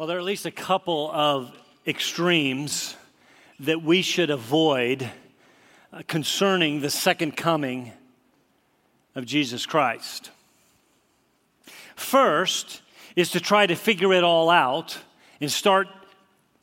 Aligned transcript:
Well, 0.00 0.06
there 0.06 0.16
are 0.16 0.20
at 0.20 0.24
least 0.24 0.46
a 0.46 0.50
couple 0.50 1.10
of 1.12 1.52
extremes 1.86 2.96
that 3.58 3.82
we 3.82 4.00
should 4.00 4.30
avoid 4.30 5.10
uh, 5.92 6.00
concerning 6.06 6.80
the 6.80 6.88
second 6.88 7.36
coming 7.36 7.92
of 9.14 9.26
Jesus 9.26 9.66
Christ. 9.66 10.30
First 11.96 12.80
is 13.14 13.32
to 13.32 13.40
try 13.40 13.66
to 13.66 13.74
figure 13.74 14.14
it 14.14 14.24
all 14.24 14.48
out 14.48 14.96
and 15.38 15.52
start 15.52 15.86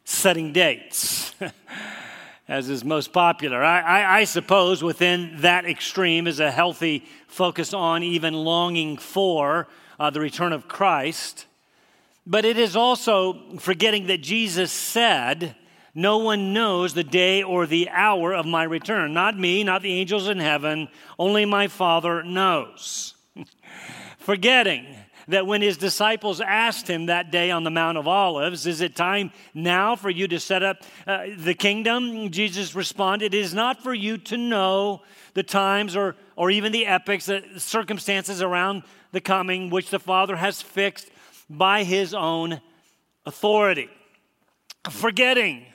setting 0.03 0.51
dates, 0.51 1.31
as 2.47 2.69
is 2.69 2.83
most 2.83 3.13
popular. 3.13 3.63
I, 3.63 3.81
I, 3.81 4.17
I, 4.21 4.23
suppose 4.23 4.81
within 4.81 5.41
that 5.41 5.63
extreme 5.63 6.25
is 6.25 6.39
a 6.39 6.49
healthy 6.49 7.05
focus 7.27 7.71
on 7.71 8.01
even 8.01 8.33
longing 8.33 8.97
for 8.97 9.67
uh, 9.99 10.09
the 10.09 10.21
return 10.21 10.53
of 10.53 10.67
Christ. 10.67 11.45
But 12.29 12.43
it 12.43 12.59
is 12.59 12.75
also 12.75 13.57
forgetting 13.57 14.07
that 14.07 14.21
Jesus 14.21 14.69
said, 14.69 15.55
No 15.95 16.17
one 16.17 16.51
knows 16.51 16.93
the 16.93 17.05
day 17.05 17.41
or 17.41 17.65
the 17.65 17.89
hour 17.89 18.33
of 18.33 18.45
my 18.45 18.63
return. 18.63 19.13
Not 19.13 19.39
me, 19.39 19.63
not 19.63 19.81
the 19.81 19.93
angels 19.93 20.27
in 20.27 20.39
heaven, 20.39 20.89
only 21.17 21.45
my 21.45 21.69
Father 21.69 22.23
knows. 22.23 23.15
forgetting 24.19 24.85
that 25.29 25.47
when 25.47 25.61
his 25.61 25.77
disciples 25.77 26.41
asked 26.41 26.89
him 26.89 27.05
that 27.05 27.31
day 27.31 27.49
on 27.49 27.63
the 27.63 27.69
Mount 27.69 27.97
of 27.97 28.09
Olives, 28.09 28.67
Is 28.67 28.81
it 28.81 28.93
time 28.93 29.31
now 29.53 29.95
for 29.95 30.09
you 30.09 30.27
to 30.27 30.37
set 30.37 30.63
up 30.63 30.83
uh, 31.07 31.27
the 31.37 31.53
kingdom? 31.53 32.29
Jesus 32.29 32.75
responded, 32.75 33.33
It 33.33 33.39
is 33.39 33.53
not 33.53 33.81
for 33.81 33.93
you 33.93 34.17
to 34.17 34.35
know 34.35 35.01
the 35.33 35.43
times 35.43 35.95
or, 35.95 36.17
or 36.35 36.51
even 36.51 36.73
the 36.73 36.87
epochs, 36.87 37.27
the 37.27 37.41
circumstances 37.55 38.41
around 38.41 38.83
the 39.13 39.21
coming, 39.21 39.69
which 39.69 39.91
the 39.91 39.99
Father 39.99 40.35
has 40.35 40.61
fixed 40.61 41.09
by 41.49 41.83
his 41.83 42.13
own 42.13 42.61
authority. 43.25 43.89
Forgetting 44.89 45.65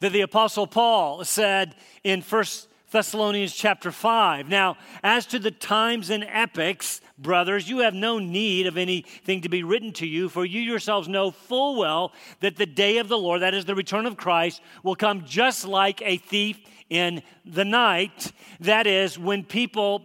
that 0.00 0.12
the 0.12 0.20
Apostle 0.20 0.66
Paul 0.66 1.24
said 1.24 1.74
in 2.04 2.20
1 2.20 2.44
Thessalonians 2.90 3.54
chapter 3.54 3.90
5. 3.90 4.48
Now, 4.48 4.76
as 5.02 5.26
to 5.26 5.38
the 5.38 5.50
times 5.50 6.10
and 6.10 6.24
epochs, 6.24 7.00
brothers, 7.18 7.68
you 7.68 7.78
have 7.78 7.94
no 7.94 8.18
need 8.18 8.66
of 8.66 8.76
anything 8.76 9.40
to 9.42 9.48
be 9.48 9.62
written 9.62 9.92
to 9.94 10.06
you, 10.06 10.28
for 10.28 10.44
you 10.44 10.60
yourselves 10.60 11.08
know 11.08 11.30
full 11.30 11.78
well 11.78 12.12
that 12.40 12.56
the 12.56 12.66
day 12.66 12.98
of 12.98 13.08
the 13.08 13.18
Lord, 13.18 13.42
that 13.42 13.54
is 13.54 13.64
the 13.64 13.74
return 13.74 14.06
of 14.06 14.16
Christ, 14.16 14.60
will 14.82 14.94
come 14.94 15.24
just 15.24 15.66
like 15.66 16.00
a 16.02 16.16
thief 16.16 16.60
in 16.88 17.22
the 17.44 17.64
night. 17.64 18.32
That 18.60 18.86
is, 18.86 19.18
when 19.18 19.44
people 19.44 20.02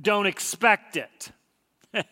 don't 0.00 0.26
expect 0.26 0.96
it. 0.96 1.30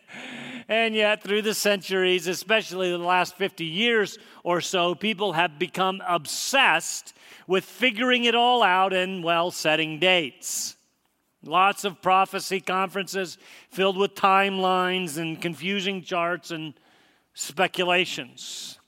And 0.67 0.95
yet, 0.95 1.21
through 1.21 1.43
the 1.43 1.53
centuries, 1.53 2.27
especially 2.27 2.89
the 2.89 2.97
last 2.97 3.35
50 3.35 3.65
years 3.65 4.17
or 4.43 4.61
so, 4.61 4.95
people 4.95 5.33
have 5.33 5.59
become 5.59 6.01
obsessed 6.07 7.13
with 7.47 7.63
figuring 7.63 8.23
it 8.23 8.33
all 8.33 8.63
out 8.63 8.91
and, 8.91 9.23
well, 9.23 9.51
setting 9.51 9.99
dates. 9.99 10.75
Lots 11.43 11.83
of 11.83 12.01
prophecy 12.01 12.59
conferences 12.59 13.37
filled 13.69 13.97
with 13.97 14.15
timelines 14.15 15.19
and 15.19 15.39
confusing 15.39 16.01
charts 16.01 16.49
and 16.49 16.73
speculations. 17.35 18.79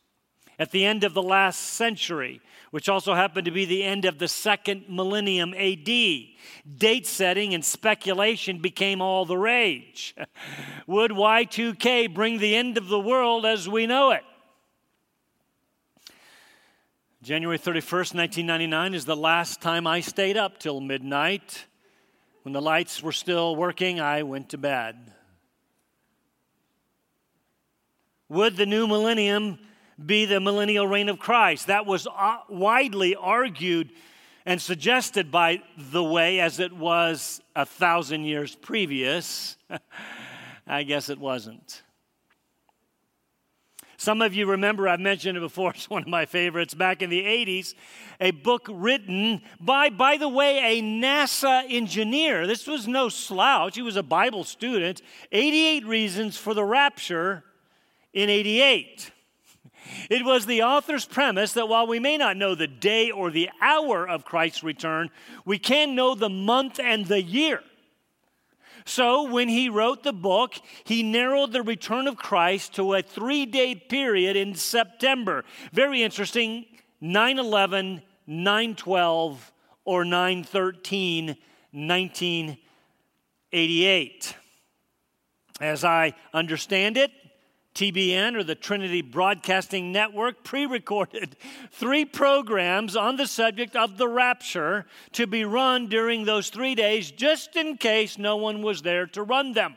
At 0.57 0.71
the 0.71 0.83
end 0.83 1.03
of 1.03 1.13
the 1.13 1.21
last 1.21 1.59
century, 1.59 2.41
which 2.71 2.89
also 2.89 3.13
happened 3.13 3.45
to 3.45 3.51
be 3.51 3.65
the 3.65 3.83
end 3.83 4.05
of 4.05 4.19
the 4.19 4.27
second 4.27 4.85
millennium 4.89 5.53
AD. 5.53 5.85
Date 5.85 7.07
setting 7.07 7.53
and 7.53 7.63
speculation 7.63 8.59
became 8.59 9.01
all 9.01 9.25
the 9.25 9.37
rage. 9.37 10.15
Would 10.87 11.11
Y2K 11.11 12.13
bring 12.13 12.39
the 12.39 12.55
end 12.55 12.77
of 12.77 12.87
the 12.87 12.99
world 12.99 13.45
as 13.45 13.69
we 13.69 13.87
know 13.87 14.11
it? 14.11 14.23
January 17.23 17.57
31st, 17.57 18.15
1999 18.15 18.93
is 18.93 19.05
the 19.05 19.15
last 19.15 19.59
time 19.59 19.87
I 19.87 20.01
stayed 20.01 20.37
up 20.37 20.59
till 20.59 20.79
midnight. 20.79 21.65
When 22.43 22.53
the 22.53 22.61
lights 22.61 23.03
were 23.03 23.11
still 23.11 23.55
working, 23.55 23.99
I 23.99 24.23
went 24.23 24.49
to 24.49 24.57
bed. 24.57 25.11
Would 28.29 28.55
the 28.55 28.65
new 28.65 28.87
millennium 28.87 29.59
be 30.03 30.25
the 30.25 30.39
millennial 30.39 30.87
reign 30.87 31.09
of 31.09 31.19
Christ. 31.19 31.67
That 31.67 31.85
was 31.85 32.07
uh, 32.07 32.37
widely 32.49 33.15
argued 33.15 33.89
and 34.45 34.61
suggested 34.61 35.31
by 35.31 35.61
the 35.77 36.03
way 36.03 36.39
as 36.39 36.59
it 36.59 36.71
was 36.71 37.41
a 37.55 37.65
thousand 37.65 38.23
years 38.23 38.55
previous. 38.55 39.57
I 40.67 40.83
guess 40.83 41.09
it 41.09 41.19
wasn't. 41.19 41.81
Some 43.99 44.21
of 44.21 44.35
you 44.35 44.45
remember, 44.45 44.87
I've 44.87 44.99
mentioned 44.99 45.37
it 45.37 45.41
before, 45.41 45.71
it's 45.75 45.89
one 45.89 46.03
of 46.03 46.07
my 46.07 46.25
favorites, 46.25 46.73
back 46.73 47.01
in 47.01 47.09
the 47.09 47.23
80s, 47.23 47.73
a 48.21 48.31
book 48.31 48.67
written 48.71 49.41
by, 49.59 49.89
by 49.89 50.17
the 50.17 50.29
way, 50.29 50.77
a 50.77 50.81
NASA 50.81 51.63
engineer. 51.67 52.45
This 52.45 52.67
was 52.67 52.87
no 52.87 53.09
slouch, 53.09 53.75
he 53.75 53.81
was 53.81 53.95
a 53.95 54.03
Bible 54.03 54.43
student. 54.43 55.01
88 55.31 55.85
Reasons 55.85 56.37
for 56.37 56.53
the 56.53 56.63
Rapture 56.63 57.43
in 58.13 58.29
88. 58.29 59.11
It 60.09 60.25
was 60.25 60.45
the 60.45 60.63
author's 60.63 61.05
premise 61.05 61.53
that 61.53 61.69
while 61.69 61.87
we 61.87 61.99
may 61.99 62.17
not 62.17 62.37
know 62.37 62.55
the 62.55 62.67
day 62.67 63.11
or 63.11 63.31
the 63.31 63.49
hour 63.61 64.07
of 64.07 64.25
Christ's 64.25 64.63
return, 64.63 65.09
we 65.45 65.59
can 65.59 65.95
know 65.95 66.15
the 66.15 66.29
month 66.29 66.79
and 66.79 67.05
the 67.05 67.21
year. 67.21 67.61
So, 68.85 69.29
when 69.29 69.49
he 69.49 69.67
wrote 69.67 70.03
the 70.03 70.13
book, 70.13 70.53
he 70.85 71.03
narrowed 71.03 71.51
the 71.51 71.61
return 71.61 72.07
of 72.07 72.15
Christ 72.15 72.75
to 72.75 72.93
a 72.93 73.01
three 73.01 73.45
day 73.45 73.75
period 73.75 74.37
in 74.37 74.55
September. 74.55 75.43
Very 75.73 76.03
interesting 76.03 76.65
9 77.01 77.37
11, 77.37 78.01
9 78.25 78.75
12, 78.75 79.51
or 79.83 80.05
9 80.05 80.43
13, 80.43 81.35
1988. 81.71 84.35
As 85.59 85.83
I 85.83 86.13
understand 86.33 86.95
it, 86.95 87.11
TBN 87.77 88.35
or 88.35 88.43
the 88.43 88.55
Trinity 88.55 89.03
Broadcasting 89.03 89.91
Network 89.91 90.43
pre 90.43 90.65
recorded 90.65 91.35
three 91.71 92.05
programs 92.05 92.95
on 92.95 93.17
the 93.17 93.27
subject 93.27 93.75
of 93.75 93.99
the 93.99 94.07
rapture 94.07 94.87
to 95.11 95.27
be 95.27 95.45
run 95.45 95.87
during 95.87 96.25
those 96.25 96.49
three 96.49 96.73
days, 96.73 97.11
just 97.11 97.55
in 97.55 97.77
case 97.77 98.17
no 98.17 98.35
one 98.35 98.63
was 98.63 98.81
there 98.81 99.05
to 99.05 99.21
run 99.21 99.53
them. 99.53 99.75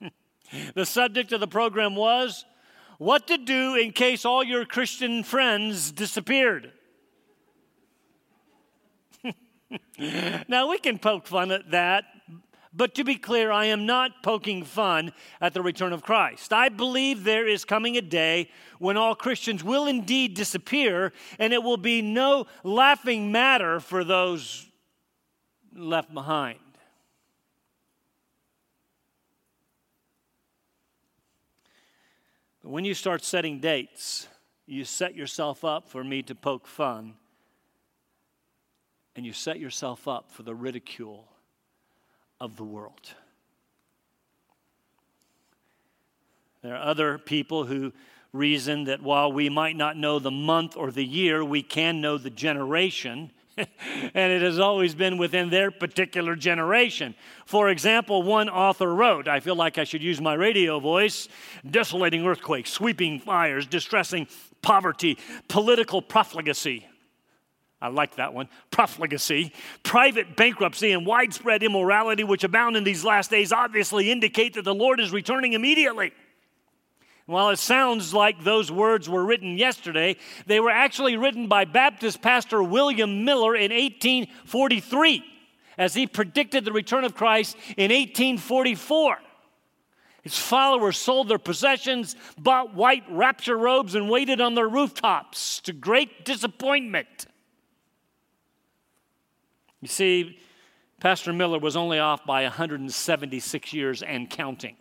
the 0.74 0.86
subject 0.86 1.32
of 1.32 1.40
the 1.40 1.48
program 1.48 1.96
was 1.96 2.44
what 2.98 3.26
to 3.26 3.36
do 3.36 3.74
in 3.74 3.90
case 3.90 4.24
all 4.24 4.44
your 4.44 4.64
Christian 4.64 5.24
friends 5.24 5.90
disappeared. 5.90 6.70
now, 10.48 10.70
we 10.70 10.78
can 10.78 11.00
poke 11.00 11.26
fun 11.26 11.50
at 11.50 11.72
that 11.72 12.04
but 12.72 12.94
to 12.94 13.04
be 13.04 13.16
clear, 13.16 13.50
I 13.50 13.66
am 13.66 13.84
not 13.84 14.22
poking 14.22 14.62
fun 14.62 15.12
at 15.40 15.54
the 15.54 15.62
return 15.62 15.92
of 15.92 16.02
Christ. 16.02 16.52
I 16.52 16.68
believe 16.68 17.24
there 17.24 17.48
is 17.48 17.64
coming 17.64 17.96
a 17.96 18.02
day 18.02 18.48
when 18.78 18.96
all 18.96 19.16
Christians 19.16 19.64
will 19.64 19.88
indeed 19.88 20.34
disappear, 20.34 21.12
and 21.40 21.52
it 21.52 21.64
will 21.64 21.76
be 21.76 22.00
no 22.00 22.46
laughing 22.62 23.32
matter 23.32 23.80
for 23.80 24.04
those 24.04 24.68
left 25.74 26.14
behind. 26.14 26.60
But 32.62 32.70
when 32.70 32.84
you 32.84 32.94
start 32.94 33.24
setting 33.24 33.58
dates, 33.58 34.28
you 34.66 34.84
set 34.84 35.16
yourself 35.16 35.64
up 35.64 35.88
for 35.88 36.04
me 36.04 36.22
to 36.22 36.36
poke 36.36 36.68
fun, 36.68 37.14
and 39.16 39.26
you 39.26 39.32
set 39.32 39.58
yourself 39.58 40.06
up 40.06 40.30
for 40.30 40.44
the 40.44 40.54
ridicule 40.54 41.26
of 42.40 42.56
the 42.56 42.64
world. 42.64 43.14
There 46.62 46.74
are 46.74 46.82
other 46.82 47.18
people 47.18 47.64
who 47.64 47.92
reason 48.32 48.84
that 48.84 49.02
while 49.02 49.32
we 49.32 49.48
might 49.48 49.76
not 49.76 49.96
know 49.96 50.18
the 50.18 50.30
month 50.30 50.76
or 50.76 50.90
the 50.90 51.04
year, 51.04 51.44
we 51.44 51.62
can 51.62 52.00
know 52.00 52.18
the 52.18 52.30
generation. 52.30 53.30
and 53.56 54.32
it 54.32 54.42
has 54.42 54.58
always 54.58 54.94
been 54.94 55.18
within 55.18 55.50
their 55.50 55.70
particular 55.70 56.36
generation. 56.36 57.14
For 57.46 57.68
example, 57.68 58.22
one 58.22 58.48
author 58.48 58.94
wrote, 58.94 59.26
I 59.26 59.40
feel 59.40 59.56
like 59.56 59.78
I 59.78 59.84
should 59.84 60.02
use 60.02 60.20
my 60.20 60.34
radio 60.34 60.78
voice 60.78 61.28
desolating 61.68 62.24
earthquakes, 62.26 62.70
sweeping 62.70 63.18
fires, 63.18 63.66
distressing 63.66 64.28
poverty, 64.62 65.18
political 65.48 66.00
profligacy. 66.00 66.86
I 67.82 67.88
like 67.88 68.16
that 68.16 68.34
one. 68.34 68.48
Profligacy, 68.70 69.52
private 69.82 70.36
bankruptcy, 70.36 70.92
and 70.92 71.06
widespread 71.06 71.62
immorality, 71.62 72.24
which 72.24 72.44
abound 72.44 72.76
in 72.76 72.84
these 72.84 73.04
last 73.04 73.30
days, 73.30 73.52
obviously 73.52 74.10
indicate 74.10 74.54
that 74.54 74.64
the 74.64 74.74
Lord 74.74 75.00
is 75.00 75.12
returning 75.12 75.54
immediately. 75.54 76.12
While 77.24 77.50
it 77.50 77.58
sounds 77.58 78.12
like 78.12 78.42
those 78.42 78.72
words 78.72 79.08
were 79.08 79.24
written 79.24 79.56
yesterday, 79.56 80.16
they 80.46 80.60
were 80.60 80.70
actually 80.70 81.16
written 81.16 81.46
by 81.46 81.64
Baptist 81.64 82.20
pastor 82.20 82.62
William 82.62 83.24
Miller 83.24 83.54
in 83.54 83.70
1843 83.70 85.24
as 85.78 85.94
he 85.94 86.06
predicted 86.06 86.64
the 86.64 86.72
return 86.72 87.04
of 87.04 87.14
Christ 87.14 87.56
in 87.76 87.90
1844. 87.90 89.18
His 90.22 90.36
followers 90.36 90.98
sold 90.98 91.28
their 91.28 91.38
possessions, 91.38 92.16
bought 92.36 92.74
white 92.74 93.04
rapture 93.08 93.56
robes, 93.56 93.94
and 93.94 94.10
waited 94.10 94.40
on 94.40 94.54
their 94.54 94.68
rooftops 94.68 95.60
to 95.60 95.72
great 95.72 96.24
disappointment. 96.26 97.26
You 99.80 99.88
see, 99.88 100.38
Pastor 101.00 101.32
Miller 101.32 101.58
was 101.58 101.76
only 101.76 101.98
off 101.98 102.24
by 102.26 102.42
176 102.42 103.72
years 103.72 104.02
and 104.02 104.28
counting. 104.28 104.76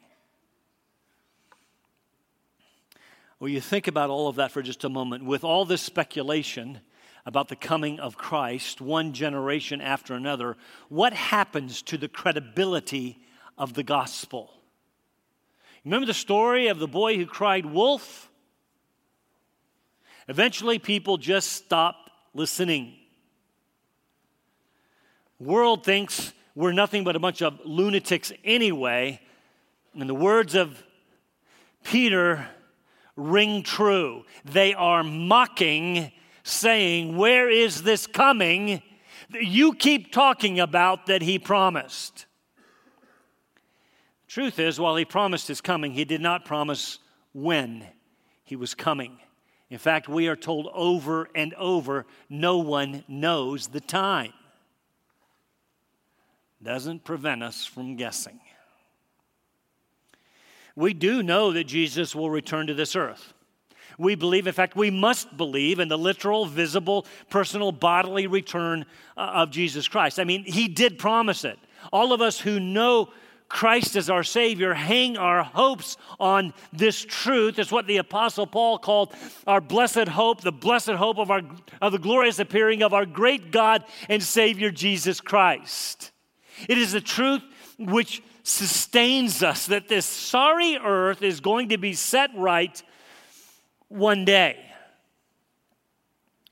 Well, 3.39 3.49
you 3.49 3.61
think 3.61 3.87
about 3.87 4.09
all 4.09 4.27
of 4.27 4.35
that 4.35 4.51
for 4.51 4.61
just 4.61 4.83
a 4.83 4.89
moment. 4.89 5.23
With 5.23 5.45
all 5.45 5.63
this 5.63 5.81
speculation 5.81 6.81
about 7.25 7.47
the 7.47 7.55
coming 7.55 7.99
of 7.99 8.17
Christ, 8.17 8.81
one 8.81 9.13
generation 9.13 9.79
after 9.79 10.13
another, 10.13 10.57
what 10.89 11.13
happens 11.13 11.81
to 11.83 11.97
the 11.97 12.09
credibility 12.09 13.19
of 13.57 13.75
the 13.75 13.83
gospel? 13.83 14.51
Remember 15.85 16.05
the 16.05 16.13
story 16.13 16.67
of 16.67 16.79
the 16.79 16.87
boy 16.87 17.15
who 17.15 17.25
cried 17.25 17.65
wolf? 17.65 18.29
Eventually, 20.27 20.77
people 20.77 21.17
just 21.17 21.53
stopped 21.53 22.11
listening. 22.33 22.95
World 25.39 25.83
thinks 25.83 26.33
we're 26.55 26.73
nothing 26.73 27.03
but 27.03 27.15
a 27.15 27.19
bunch 27.19 27.41
of 27.41 27.59
lunatics 27.63 28.31
anyway. 28.43 29.21
And 29.93 30.09
the 30.09 30.15
words 30.15 30.55
of 30.55 30.83
Peter 31.83 32.47
ring 33.15 33.63
true. 33.63 34.25
They 34.45 34.73
are 34.73 35.03
mocking, 35.03 36.11
saying, 36.43 37.17
Where 37.17 37.49
is 37.49 37.83
this 37.83 38.07
coming? 38.07 38.81
You 39.31 39.73
keep 39.73 40.11
talking 40.11 40.59
about 40.59 41.05
that 41.05 41.21
he 41.21 41.37
promised. 41.37 42.25
Truth 44.27 44.59
is, 44.59 44.79
while 44.79 44.95
he 44.95 45.05
promised 45.05 45.47
his 45.47 45.61
coming, 45.61 45.93
he 45.93 46.05
did 46.05 46.21
not 46.21 46.45
promise 46.45 46.99
when 47.33 47.85
he 48.43 48.55
was 48.55 48.75
coming. 48.75 49.19
In 49.69 49.77
fact, 49.77 50.07
we 50.07 50.27
are 50.27 50.35
told 50.35 50.67
over 50.73 51.29
and 51.35 51.53
over 51.55 52.05
no 52.29 52.57
one 52.57 53.03
knows 53.07 53.67
the 53.67 53.81
time. 53.81 54.33
Doesn't 56.61 57.03
prevent 57.03 57.41
us 57.43 57.65
from 57.65 57.95
guessing. 57.95 58.39
We 60.75 60.93
do 60.93 61.23
know 61.23 61.51
that 61.53 61.65
Jesus 61.65 62.15
will 62.15 62.29
return 62.29 62.67
to 62.67 62.73
this 62.73 62.95
earth. 62.95 63.33
We 63.97 64.15
believe, 64.15 64.47
in 64.47 64.53
fact, 64.53 64.77
we 64.77 64.89
must 64.89 65.35
believe 65.35 65.79
in 65.79 65.89
the 65.89 65.97
literal, 65.97 66.45
visible, 66.45 67.05
personal, 67.29 67.73
bodily 67.73 68.27
return 68.27 68.85
uh, 69.17 69.31
of 69.35 69.51
Jesus 69.51 69.89
Christ. 69.89 70.19
I 70.19 70.23
mean, 70.23 70.45
he 70.45 70.69
did 70.69 70.97
promise 70.97 71.43
it. 71.43 71.59
All 71.91 72.13
of 72.13 72.21
us 72.21 72.39
who 72.39 72.61
know 72.61 73.09
Christ 73.49 73.95
as 73.95 74.09
our 74.09 74.23
Savior, 74.23 74.73
hang 74.73 75.17
our 75.17 75.43
hopes 75.43 75.97
on 76.19 76.53
this 76.71 77.03
truth. 77.03 77.59
It's 77.59 77.71
what 77.71 77.87
the 77.87 77.97
Apostle 77.97 78.47
Paul 78.47 78.77
called 78.77 79.13
our 79.47 79.59
blessed 79.59 80.07
hope, 80.07 80.41
the 80.41 80.51
blessed 80.51 80.91
hope 80.91 81.17
of, 81.17 81.31
our, 81.31 81.41
of 81.81 81.91
the 81.91 81.99
glorious 81.99 82.39
appearing 82.39 82.83
of 82.83 82.93
our 82.93 83.05
great 83.05 83.51
God 83.51 83.83
and 84.07 84.21
Savior 84.23 84.71
Jesus 84.71 85.19
Christ. 85.19 86.11
It 86.67 86.77
is 86.77 86.91
the 86.91 87.01
truth 87.01 87.41
which 87.77 88.21
sustains 88.43 89.43
us 89.43 89.67
that 89.67 89.87
this 89.87 90.05
sorry 90.05 90.77
earth 90.77 91.21
is 91.21 91.39
going 91.39 91.69
to 91.69 91.77
be 91.77 91.93
set 91.93 92.31
right 92.35 92.81
one 93.87 94.25
day. 94.25 94.57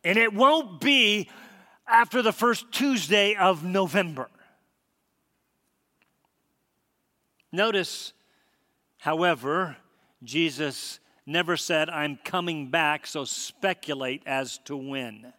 And 0.03 0.17
it 0.17 0.33
won't 0.33 0.79
be 0.79 1.29
after 1.87 2.21
the 2.21 2.31
first 2.31 2.71
Tuesday 2.71 3.35
of 3.35 3.63
November. 3.63 4.29
Notice, 7.51 8.13
however, 8.99 9.77
Jesus 10.23 10.99
never 11.25 11.57
said, 11.57 11.89
I'm 11.89 12.19
coming 12.23 12.69
back, 12.69 13.07
so 13.07 13.25
speculate 13.25 14.23
as 14.25 14.59
to 14.65 14.77
when. 14.77 15.33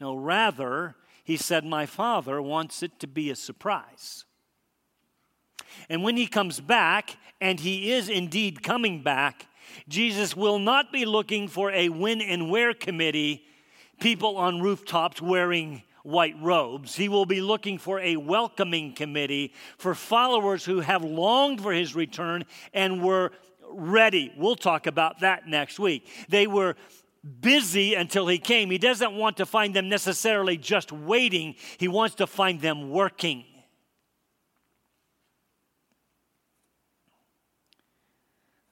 No, 0.00 0.14
rather, 0.14 0.96
he 1.28 1.36
said, 1.36 1.62
My 1.62 1.84
Father 1.84 2.40
wants 2.40 2.82
it 2.82 2.98
to 3.00 3.06
be 3.06 3.28
a 3.28 3.36
surprise. 3.36 4.24
And 5.90 6.02
when 6.02 6.16
he 6.16 6.26
comes 6.26 6.58
back, 6.58 7.18
and 7.38 7.60
he 7.60 7.92
is 7.92 8.08
indeed 8.08 8.62
coming 8.62 9.02
back, 9.02 9.46
Jesus 9.88 10.34
will 10.34 10.58
not 10.58 10.90
be 10.90 11.04
looking 11.04 11.46
for 11.46 11.70
a 11.70 11.90
when 11.90 12.22
and 12.22 12.50
where 12.50 12.72
committee, 12.72 13.44
people 14.00 14.38
on 14.38 14.62
rooftops 14.62 15.20
wearing 15.20 15.82
white 16.02 16.36
robes. 16.40 16.96
He 16.96 17.10
will 17.10 17.26
be 17.26 17.42
looking 17.42 17.76
for 17.76 18.00
a 18.00 18.16
welcoming 18.16 18.94
committee 18.94 19.52
for 19.76 19.94
followers 19.94 20.64
who 20.64 20.80
have 20.80 21.04
longed 21.04 21.60
for 21.60 21.74
his 21.74 21.94
return 21.94 22.46
and 22.72 23.04
were 23.04 23.32
ready. 23.70 24.32
We'll 24.34 24.56
talk 24.56 24.86
about 24.86 25.20
that 25.20 25.46
next 25.46 25.78
week. 25.78 26.08
They 26.30 26.46
were 26.46 26.74
busy 27.40 27.94
until 27.94 28.26
he 28.26 28.38
came. 28.38 28.70
He 28.70 28.78
doesn't 28.78 29.14
want 29.14 29.36
to 29.38 29.46
find 29.46 29.74
them 29.74 29.88
necessarily 29.88 30.56
just 30.56 30.92
waiting, 30.92 31.54
he 31.76 31.88
wants 31.88 32.16
to 32.16 32.26
find 32.26 32.60
them 32.60 32.90
working. 32.90 33.44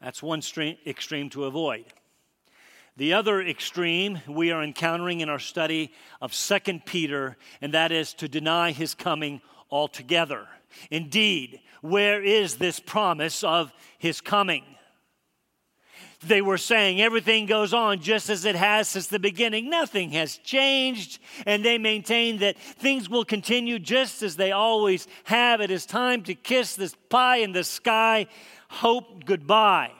That's 0.00 0.22
one 0.22 0.42
extreme 0.86 1.30
to 1.30 1.44
avoid. 1.46 1.86
The 2.96 3.12
other 3.12 3.42
extreme 3.42 4.20
we 4.28 4.52
are 4.52 4.62
encountering 4.62 5.20
in 5.20 5.28
our 5.28 5.38
study 5.38 5.92
of 6.20 6.32
2 6.32 6.80
Peter, 6.86 7.36
and 7.60 7.74
that 7.74 7.92
is 7.92 8.14
to 8.14 8.28
deny 8.28 8.70
his 8.72 8.94
coming 8.94 9.42
altogether. 9.70 10.46
Indeed, 10.90 11.60
where 11.82 12.22
is 12.22 12.56
this 12.56 12.80
promise 12.80 13.42
of 13.42 13.72
his 13.98 14.20
coming? 14.20 14.75
They 16.22 16.40
were 16.40 16.58
saying 16.58 17.00
everything 17.00 17.46
goes 17.46 17.74
on 17.74 18.00
just 18.00 18.30
as 18.30 18.44
it 18.44 18.56
has 18.56 18.88
since 18.88 19.06
the 19.06 19.18
beginning. 19.18 19.68
Nothing 19.68 20.10
has 20.12 20.38
changed. 20.38 21.18
And 21.44 21.64
they 21.64 21.78
maintain 21.78 22.38
that 22.38 22.58
things 22.58 23.08
will 23.08 23.24
continue 23.24 23.78
just 23.78 24.22
as 24.22 24.36
they 24.36 24.52
always 24.52 25.06
have. 25.24 25.60
It 25.60 25.70
is 25.70 25.84
time 25.86 26.22
to 26.24 26.34
kiss 26.34 26.74
this 26.74 26.94
pie 27.10 27.38
in 27.38 27.52
the 27.52 27.64
sky. 27.64 28.26
Hope 28.68 29.24
goodbye. 29.24 29.92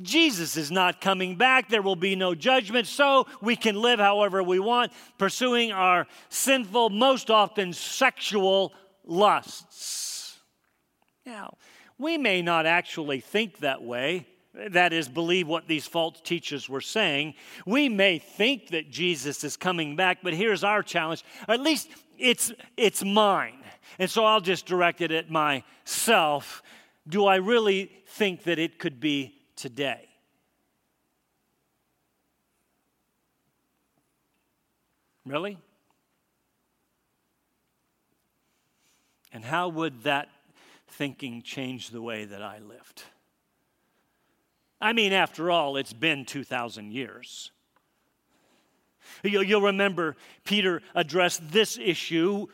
Jesus 0.00 0.56
is 0.56 0.70
not 0.70 1.00
coming 1.00 1.36
back. 1.36 1.68
There 1.68 1.82
will 1.82 1.96
be 1.96 2.16
no 2.16 2.34
judgment, 2.34 2.86
so 2.86 3.26
we 3.42 3.56
can 3.56 3.76
live 3.76 4.00
however 4.00 4.42
we 4.42 4.58
want, 4.58 4.90
pursuing 5.18 5.70
our 5.70 6.06
sinful, 6.30 6.90
most 6.90 7.30
often 7.30 7.72
sexual 7.72 8.72
lusts. 9.04 10.38
Now, 11.26 11.58
we 11.98 12.18
may 12.18 12.42
not 12.42 12.66
actually 12.66 13.20
think 13.20 13.58
that 13.58 13.82
way, 13.82 14.26
that 14.54 14.92
is, 14.92 15.08
believe 15.08 15.48
what 15.48 15.66
these 15.66 15.86
false 15.86 16.20
teachers 16.22 16.68
were 16.68 16.80
saying. 16.80 17.34
We 17.64 17.88
may 17.88 18.18
think 18.18 18.68
that 18.68 18.90
Jesus 18.90 19.44
is 19.44 19.56
coming 19.56 19.96
back, 19.96 20.18
but 20.22 20.34
here's 20.34 20.62
our 20.62 20.82
challenge. 20.82 21.24
At 21.48 21.60
least 21.60 21.88
it's, 22.18 22.52
it's 22.76 23.04
mine. 23.04 23.58
And 23.98 24.10
so 24.10 24.24
I'll 24.24 24.40
just 24.40 24.66
direct 24.66 25.00
it 25.00 25.10
at 25.10 25.30
myself. 25.30 26.62
Do 27.08 27.26
I 27.26 27.36
really 27.36 27.90
think 28.06 28.44
that 28.44 28.58
it 28.58 28.78
could 28.78 29.00
be 29.00 29.34
today. 29.56 30.08
Really? 35.24 35.56
And 39.32 39.44
how 39.44 39.68
would 39.68 40.02
that 40.02 40.28
thinking 40.88 41.42
change 41.42 41.90
the 41.90 42.02
way 42.02 42.24
that 42.24 42.42
I 42.42 42.58
lived? 42.58 43.04
I 44.82 44.92
mean, 44.92 45.12
after 45.12 45.48
all, 45.48 45.76
it's 45.76 45.92
been 45.92 46.24
2,000 46.24 46.92
years. 46.92 47.52
You'll 49.22 49.62
remember 49.62 50.16
Peter 50.44 50.82
addressed 50.94 51.50
this 51.52 51.78
issue 51.78 52.48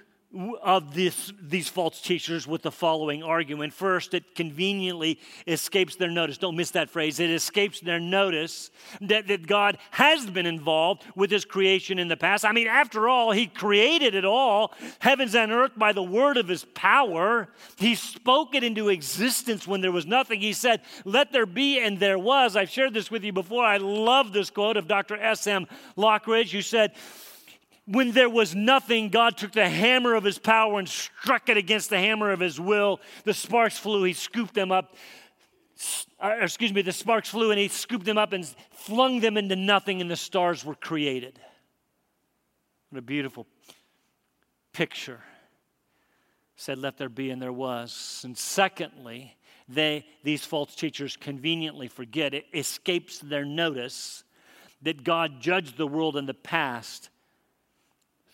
of 0.62 0.92
this, 0.94 1.32
these 1.40 1.68
false 1.68 2.02
teachers 2.02 2.46
with 2.46 2.60
the 2.60 2.70
following 2.70 3.22
argument. 3.22 3.72
First, 3.72 4.12
it 4.12 4.34
conveniently 4.34 5.18
escapes 5.46 5.96
their 5.96 6.10
notice. 6.10 6.36
Don't 6.36 6.56
miss 6.56 6.72
that 6.72 6.90
phrase. 6.90 7.18
It 7.18 7.30
escapes 7.30 7.80
their 7.80 7.98
notice 7.98 8.70
that, 9.00 9.26
that 9.28 9.46
God 9.46 9.78
has 9.90 10.26
been 10.26 10.44
involved 10.44 11.02
with 11.16 11.30
his 11.30 11.46
creation 11.46 11.98
in 11.98 12.08
the 12.08 12.16
past. 12.16 12.44
I 12.44 12.52
mean, 12.52 12.66
after 12.66 13.08
all, 13.08 13.32
he 13.32 13.46
created 13.46 14.14
it 14.14 14.26
all, 14.26 14.74
heavens 14.98 15.34
and 15.34 15.50
earth, 15.50 15.72
by 15.76 15.92
the 15.92 16.02
word 16.02 16.36
of 16.36 16.46
his 16.46 16.64
power. 16.74 17.48
He 17.76 17.94
spoke 17.94 18.54
it 18.54 18.62
into 18.62 18.90
existence 18.90 19.66
when 19.66 19.80
there 19.80 19.92
was 19.92 20.04
nothing. 20.04 20.42
He 20.42 20.52
said, 20.52 20.82
Let 21.06 21.32
there 21.32 21.46
be, 21.46 21.80
and 21.80 21.98
there 21.98 22.18
was. 22.18 22.54
I've 22.54 22.70
shared 22.70 22.92
this 22.92 23.10
with 23.10 23.24
you 23.24 23.32
before. 23.32 23.64
I 23.64 23.78
love 23.78 24.34
this 24.34 24.50
quote 24.50 24.76
of 24.76 24.88
Dr. 24.88 25.16
S.M. 25.16 25.66
Lockridge, 25.96 26.50
who 26.50 26.60
said, 26.60 26.92
when 27.90 28.12
there 28.12 28.28
was 28.28 28.54
nothing, 28.54 29.08
God 29.08 29.38
took 29.38 29.52
the 29.52 29.68
hammer 29.68 30.14
of 30.14 30.22
his 30.22 30.38
power 30.38 30.78
and 30.78 30.88
struck 30.88 31.48
it 31.48 31.56
against 31.56 31.88
the 31.88 31.98
hammer 31.98 32.30
of 32.30 32.40
his 32.40 32.60
will. 32.60 33.00
The 33.24 33.32
sparks 33.32 33.78
flew, 33.78 34.04
he 34.04 34.12
scooped 34.12 34.54
them 34.54 34.70
up. 34.70 34.94
Uh, 36.22 36.36
excuse 36.42 36.72
me, 36.72 36.82
the 36.82 36.92
sparks 36.92 37.30
flew 37.30 37.50
and 37.50 37.58
he 37.58 37.68
scooped 37.68 38.04
them 38.04 38.18
up 38.18 38.32
and 38.32 38.46
flung 38.72 39.20
them 39.20 39.36
into 39.36 39.56
nothing, 39.56 40.00
and 40.00 40.10
the 40.10 40.16
stars 40.16 40.64
were 40.64 40.74
created. 40.74 41.40
What 42.90 42.98
a 42.98 43.02
beautiful 43.02 43.46
picture. 44.72 45.20
Said, 46.56 46.78
Let 46.78 46.98
there 46.98 47.08
be, 47.08 47.30
and 47.30 47.40
there 47.40 47.52
was. 47.52 48.20
And 48.24 48.36
secondly, 48.36 49.36
they, 49.68 50.04
these 50.24 50.44
false 50.44 50.74
teachers 50.74 51.16
conveniently 51.16 51.88
forget, 51.88 52.34
it 52.34 52.46
escapes 52.52 53.18
their 53.20 53.44
notice 53.44 54.24
that 54.82 55.04
God 55.04 55.40
judged 55.40 55.76
the 55.76 55.86
world 55.86 56.16
in 56.16 56.26
the 56.26 56.34
past 56.34 57.10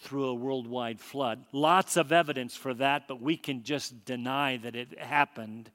through 0.04 0.26
a 0.26 0.34
worldwide 0.34 1.00
flood. 1.00 1.44
Lots 1.50 1.96
of 1.96 2.12
evidence 2.12 2.54
for 2.54 2.75
that, 2.75 3.08
but 3.08 3.23
we 3.23 3.37
can 3.38 3.62
just 3.62 4.04
deny 4.04 4.58
that 4.58 4.76
it 4.76 4.99
happened. 4.99 5.70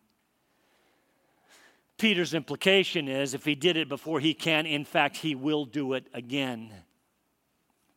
Peter's 1.97 2.35
implication 2.35 3.07
is 3.07 3.33
if 3.33 3.43
he 3.43 3.55
did 3.55 3.75
it 3.75 3.89
before, 3.89 4.19
he 4.19 4.35
can. 4.35 4.67
In 4.67 4.85
fact, 4.85 5.17
he 5.17 5.33
will 5.33 5.65
do 5.65 5.93
it 5.93 6.05
again. 6.13 6.71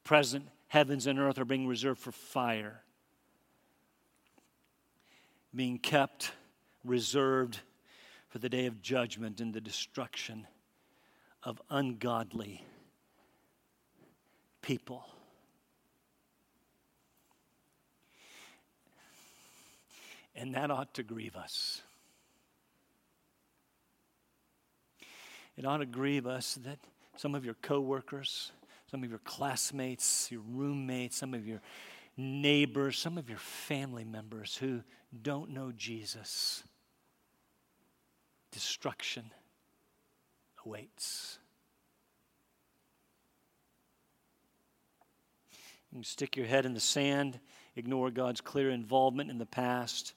Present 0.05 0.49
heavens 0.69 1.07
and 1.07 1.19
earth 1.19 1.39
are 1.39 1.45
being 1.45 1.67
reserved 1.67 2.01
for 2.01 2.13
fire, 2.13 2.83
being 5.55 5.79
kept 5.79 6.33
reserved 6.83 7.61
for 8.31 8.39
the 8.39 8.49
day 8.49 8.65
of 8.65 8.81
judgment 8.81 9.41
and 9.43 9.53
the 9.53 9.61
destruction 9.61 10.47
of 11.43 11.61
ungodly 11.69 12.65
people. 14.63 15.05
And 20.35 20.55
that 20.55 20.71
ought 20.71 20.95
to 20.95 21.03
grieve 21.03 21.37
us. 21.37 21.83
It 25.57 25.67
ought 25.67 25.79
to 25.79 25.87
grieve 25.87 26.27
us 26.27 26.55
that 26.65 26.79
some 27.17 27.35
of 27.35 27.45
your 27.45 27.55
coworkers, 27.55 28.53
some 28.91 29.05
of 29.05 29.11
your 29.11 29.21
classmates, 29.21 30.31
your 30.31 30.41
roommates, 30.41 31.17
some 31.17 31.35
of 31.35 31.47
your 31.47 31.61
neighbors, 32.17 32.99
some 32.99 33.19
of 33.19 33.29
your 33.29 33.39
family 33.39 34.05
members 34.05 34.57
who 34.57 34.83
don't 35.23 35.51
know 35.51 35.73
Jesus, 35.73 36.63
destruction 38.51 39.31
awaits. 40.65 41.39
You 45.91 45.97
can 45.97 46.05
stick 46.05 46.37
your 46.37 46.47
head 46.47 46.65
in 46.65 46.73
the 46.73 46.81
sand, 46.81 47.39
ignore 47.77 48.11
God's 48.11 48.41
clear 48.41 48.71
involvement 48.71 49.31
in 49.31 49.37
the 49.37 49.45
past. 49.45 50.15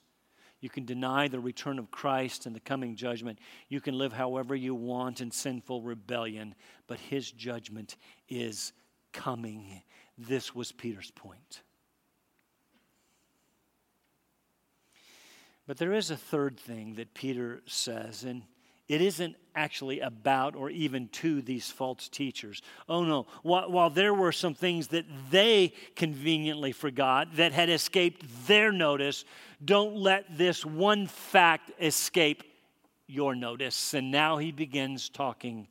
You 0.65 0.69
can 0.69 0.85
deny 0.85 1.27
the 1.27 1.39
return 1.39 1.77
of 1.77 1.91
Christ 1.91 2.47
and 2.47 2.55
the 2.55 2.59
coming 2.59 2.95
judgment. 2.95 3.37
You 3.69 3.79
can 3.79 3.95
live 3.99 4.11
however 4.11 4.55
you 4.55 4.73
want 4.73 5.21
in 5.21 5.29
sinful 5.29 5.83
rebellion, 5.83 6.55
but 6.87 6.99
his 6.99 7.29
judgment 7.29 7.97
is 8.29 8.73
coming. 9.13 9.83
This 10.17 10.55
was 10.55 10.71
Peter's 10.71 11.11
point. 11.11 11.61
But 15.67 15.77
there 15.77 15.93
is 15.93 16.09
a 16.09 16.17
third 16.17 16.59
thing 16.59 16.95
that 16.95 17.13
Peter 17.13 17.61
says, 17.67 18.23
and 18.23 18.41
it 18.87 19.01
isn't 19.01 19.35
actually 19.55 19.99
about 20.01 20.55
or 20.55 20.69
even 20.69 21.07
to 21.07 21.41
these 21.41 21.71
false 21.71 22.09
teachers. 22.09 22.61
Oh 22.87 23.03
no, 23.03 23.25
while, 23.41 23.71
while, 23.71 23.89
there 23.89 24.13
were 24.13 24.31
some 24.31 24.53
things 24.53 24.89
that 24.89 25.05
they 25.31 25.73
conveniently 25.95 26.71
forgot 26.71 27.35
that 27.37 27.51
had 27.51 27.69
escaped 27.69 28.25
their 28.47 28.71
notice, 28.71 29.25
don't 29.63 29.95
let 29.95 30.37
this 30.37 30.65
one 30.65 31.07
fact 31.07 31.71
escape 31.79 32.43
your 33.07 33.35
notice. 33.35 33.93
And 33.93 34.11
now 34.11 34.37
he 34.37 34.51
begins 34.51 35.09
talking 35.09 35.67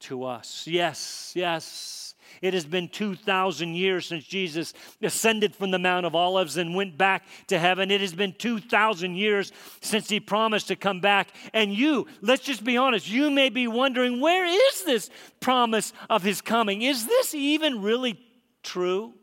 to 0.00 0.24
us. 0.24 0.66
Yes, 0.66 1.32
yes, 1.34 2.14
it 2.42 2.54
has 2.54 2.66
been 2.66 2.88
2,000 2.88 3.74
years 3.74 4.06
since 4.06 4.24
Jesus 4.24 4.74
ascended 5.00 5.54
from 5.54 5.70
the 5.70 5.78
Mount 5.78 6.06
of 6.06 6.14
Olives 6.14 6.56
and 6.56 6.74
went 6.74 6.98
back 6.98 7.24
to 7.48 7.58
heaven. 7.58 7.90
It 7.90 8.00
has 8.00 8.14
been 8.14 8.34
2,000 8.34 9.14
years 9.14 9.52
since 9.80 10.08
he 10.08 10.20
promised 10.20 10.68
to 10.68 10.76
come 10.76 11.00
back. 11.00 11.28
And 11.52 11.72
you, 11.72 12.06
let's 12.20 12.44
just 12.44 12.64
be 12.64 12.76
honest, 12.76 13.08
you 13.08 13.30
may 13.30 13.48
be 13.48 13.66
wondering 13.66 14.20
where 14.20 14.44
is 14.44 14.84
this 14.84 15.10
promise 15.40 15.92
of 16.10 16.22
his 16.22 16.40
coming? 16.40 16.82
Is 16.82 17.06
this 17.06 17.34
even 17.34 17.82
really 17.82 18.20
true? 18.62 19.14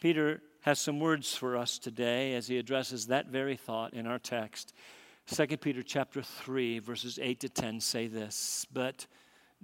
Peter 0.00 0.42
has 0.62 0.80
some 0.80 0.98
words 0.98 1.34
for 1.34 1.56
us 1.56 1.78
today 1.78 2.34
as 2.34 2.48
he 2.48 2.58
addresses 2.58 3.06
that 3.08 3.26
very 3.26 3.56
thought 3.56 3.94
in 3.94 4.06
our 4.06 4.18
text. 4.18 4.72
2 5.26 5.46
Peter 5.58 5.82
chapter 5.82 6.20
3 6.22 6.80
verses 6.80 7.18
8 7.20 7.40
to 7.40 7.48
10 7.48 7.80
say 7.80 8.06
this, 8.06 8.66
but 8.72 9.06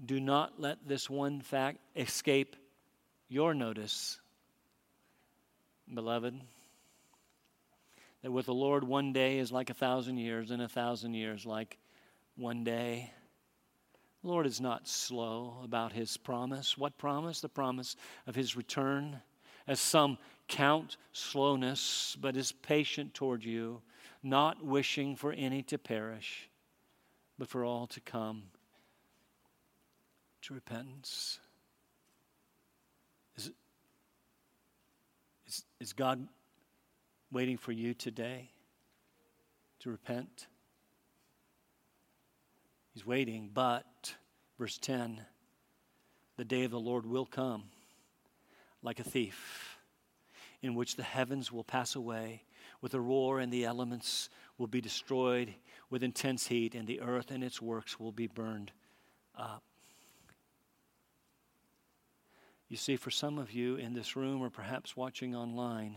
do 0.03 0.21
not 0.21 0.61
let 0.61 0.87
this 0.87 1.11
one 1.11 1.41
fact 1.41 1.79
escape 1.97 2.57
your 3.29 3.53
notice, 3.55 4.21
beloved, 5.93 6.41
that 8.23 8.31
with 8.31 8.47
the 8.47 8.55
Lord 8.55 8.85
one 8.85 9.13
day 9.13 9.39
is 9.39 9.53
like 9.53 9.69
a 9.69 9.75
thousand 9.75 10.17
years, 10.19 10.51
and 10.51 10.63
a 10.63 10.69
thousand 10.69 11.15
years 11.15 11.45
like 11.45 11.77
one 12.37 12.65
day. 12.65 13.11
The 14.23 14.29
Lord 14.29 14.47
is 14.47 14.61
not 14.61 14.89
slow 14.89 15.59
about 15.63 15.93
his 15.93 16.17
promise. 16.17 16.79
What 16.79 16.99
promise? 16.99 17.41
The 17.41 17.49
promise 17.49 17.97
of 18.27 18.35
his 18.35 18.57
return. 18.57 19.21
As 19.67 19.81
some 19.81 20.19
count 20.49 20.97
slowness, 21.13 22.17
but 22.21 22.37
is 22.37 22.53
patient 22.53 23.13
toward 23.13 23.45
you 23.45 23.83
not 24.23 24.65
wishing 24.65 25.17
for 25.17 25.33
any 25.33 25.63
to 25.65 25.79
perish, 25.79 26.49
but 27.39 27.49
for 27.49 27.65
all 27.65 27.87
to 27.89 28.01
come 28.01 28.45
to 30.43 30.55
repentance. 30.55 31.39
Is, 33.37 33.51
is, 35.47 35.65
is 35.81 35.93
God 35.93 36.27
waiting 37.31 37.57
for 37.57 37.73
you 37.73 37.95
today 37.95 38.51
to 39.81 39.91
repent? 39.91 40.47
He's 42.95 43.07
waiting, 43.07 43.51
but, 43.53 44.15
verse 44.59 44.79
10, 44.79 45.21
the 46.37 46.45
day 46.45 46.65
of 46.65 46.71
the 46.71 46.81
Lord 46.81 47.07
will 47.07 47.27
come 47.27 47.65
like 48.83 48.99
a 48.99 49.05
thief, 49.05 49.79
in 50.63 50.75
which 50.75 50.97
the 50.97 51.03
heavens 51.03 51.53
will 51.53 51.65
pass 51.65 51.95
away 51.95 52.43
with 52.81 52.95
a 52.95 53.01
roar, 53.01 53.41
and 53.41 53.53
the 53.53 53.65
elements 53.65 54.29
will 54.57 54.67
be 54.67 54.81
destroyed 54.81 55.55
with 55.91 56.03
intense 56.03 56.47
heat, 56.47 56.75
and 56.75 56.87
the 56.87 57.01
earth 57.01 57.31
and 57.31 57.43
its 57.43 57.61
works 57.61 57.99
will 57.99 58.13
be 58.13 58.27
burned 58.27 58.73
up. 59.37 59.63
You 62.69 62.77
see, 62.77 62.97
for 62.97 63.11
some 63.11 63.39
of 63.39 63.53
you 63.53 63.77
in 63.77 63.95
this 63.95 64.15
room 64.15 64.43
or 64.43 64.51
perhaps 64.51 64.97
watching 64.97 65.35
online, 65.35 65.97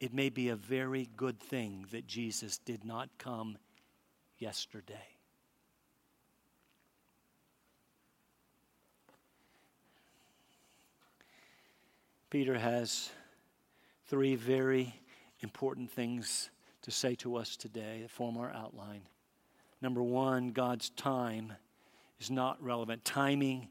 it 0.00 0.12
may 0.12 0.28
be 0.28 0.48
a 0.48 0.56
very 0.56 1.08
good 1.16 1.38
thing 1.38 1.86
that 1.92 2.06
Jesus 2.06 2.58
did 2.58 2.84
not 2.84 3.08
come 3.16 3.56
yesterday. 4.38 5.08
Peter 12.28 12.58
has 12.58 13.10
three 14.06 14.36
very 14.36 14.94
important 15.40 15.90
things 15.90 16.50
to 16.82 16.90
say 16.90 17.14
to 17.16 17.36
us 17.36 17.56
today 17.56 18.00
that 18.02 18.10
form 18.10 18.36
our 18.36 18.50
outline. 18.52 19.02
Number 19.80 20.02
one, 20.02 20.48
God's 20.48 20.90
time 20.90 21.52
is 22.20 22.30
not 22.30 22.62
relevant. 22.62 23.04
Timing 23.04 23.68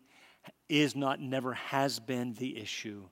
is 0.70 0.96
not, 0.96 1.20
never 1.20 1.54
has 1.54 2.00
been 2.00 2.34
the 2.34 2.58
issue. 2.58 3.04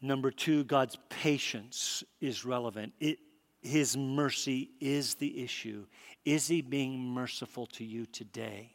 Number 0.00 0.30
two, 0.30 0.64
God's 0.64 0.96
patience 1.08 2.02
is 2.20 2.44
relevant. 2.44 2.92
It, 2.98 3.18
his 3.62 3.96
mercy 3.96 4.70
is 4.80 5.14
the 5.14 5.42
issue. 5.42 5.86
Is 6.24 6.48
He 6.48 6.62
being 6.62 6.98
merciful 6.98 7.66
to 7.66 7.84
you 7.84 8.06
today 8.06 8.74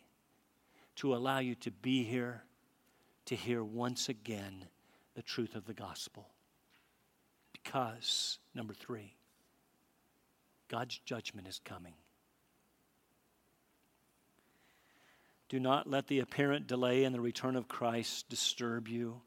to 0.96 1.14
allow 1.14 1.40
you 1.40 1.56
to 1.56 1.72
be 1.72 2.04
here 2.04 2.44
to 3.26 3.36
hear 3.36 3.64
once 3.64 4.08
again 4.08 4.66
the 5.16 5.22
truth 5.22 5.56
of 5.56 5.66
the 5.66 5.74
gospel? 5.74 6.30
Because, 7.68 8.40
number 8.56 8.74
three, 8.74 9.14
God's 10.70 10.98
judgment 11.00 11.50
is 11.50 11.60
coming. 11.66 11.96
Do 15.50 15.60
not 15.60 15.90
let 15.90 16.08
the 16.08 16.20
apparent 16.20 16.68
delay 16.68 17.04
in 17.04 17.12
the 17.12 17.20
return 17.20 17.58
of 17.58 17.68
Christ 17.68 18.30
disturb 18.30 18.88
you. 18.88 19.20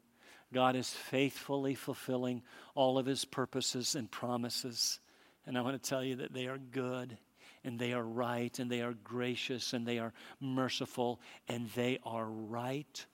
God 0.51 0.75
is 0.75 0.89
faithfully 0.89 1.75
fulfilling 1.75 2.41
all 2.73 2.97
of 2.97 3.05
his 3.05 3.25
purposes 3.25 3.93
and 3.93 4.09
promises. 4.09 4.99
And 5.45 5.55
I 5.55 5.61
want 5.61 5.81
to 5.81 5.89
tell 5.89 6.03
you 6.03 6.15
that 6.15 6.33
they 6.33 6.47
are 6.47 6.57
good 6.57 7.19
and 7.63 7.77
they 7.77 7.93
are 7.93 8.03
right 8.03 8.57
and 8.57 8.71
they 8.71 8.81
are 8.81 8.95
gracious 9.03 9.73
and 9.73 9.85
they 9.85 9.99
are 9.99 10.13
merciful 10.39 11.21
and 11.47 11.69
they 11.75 11.99
are 12.03 12.25
right 12.25 13.05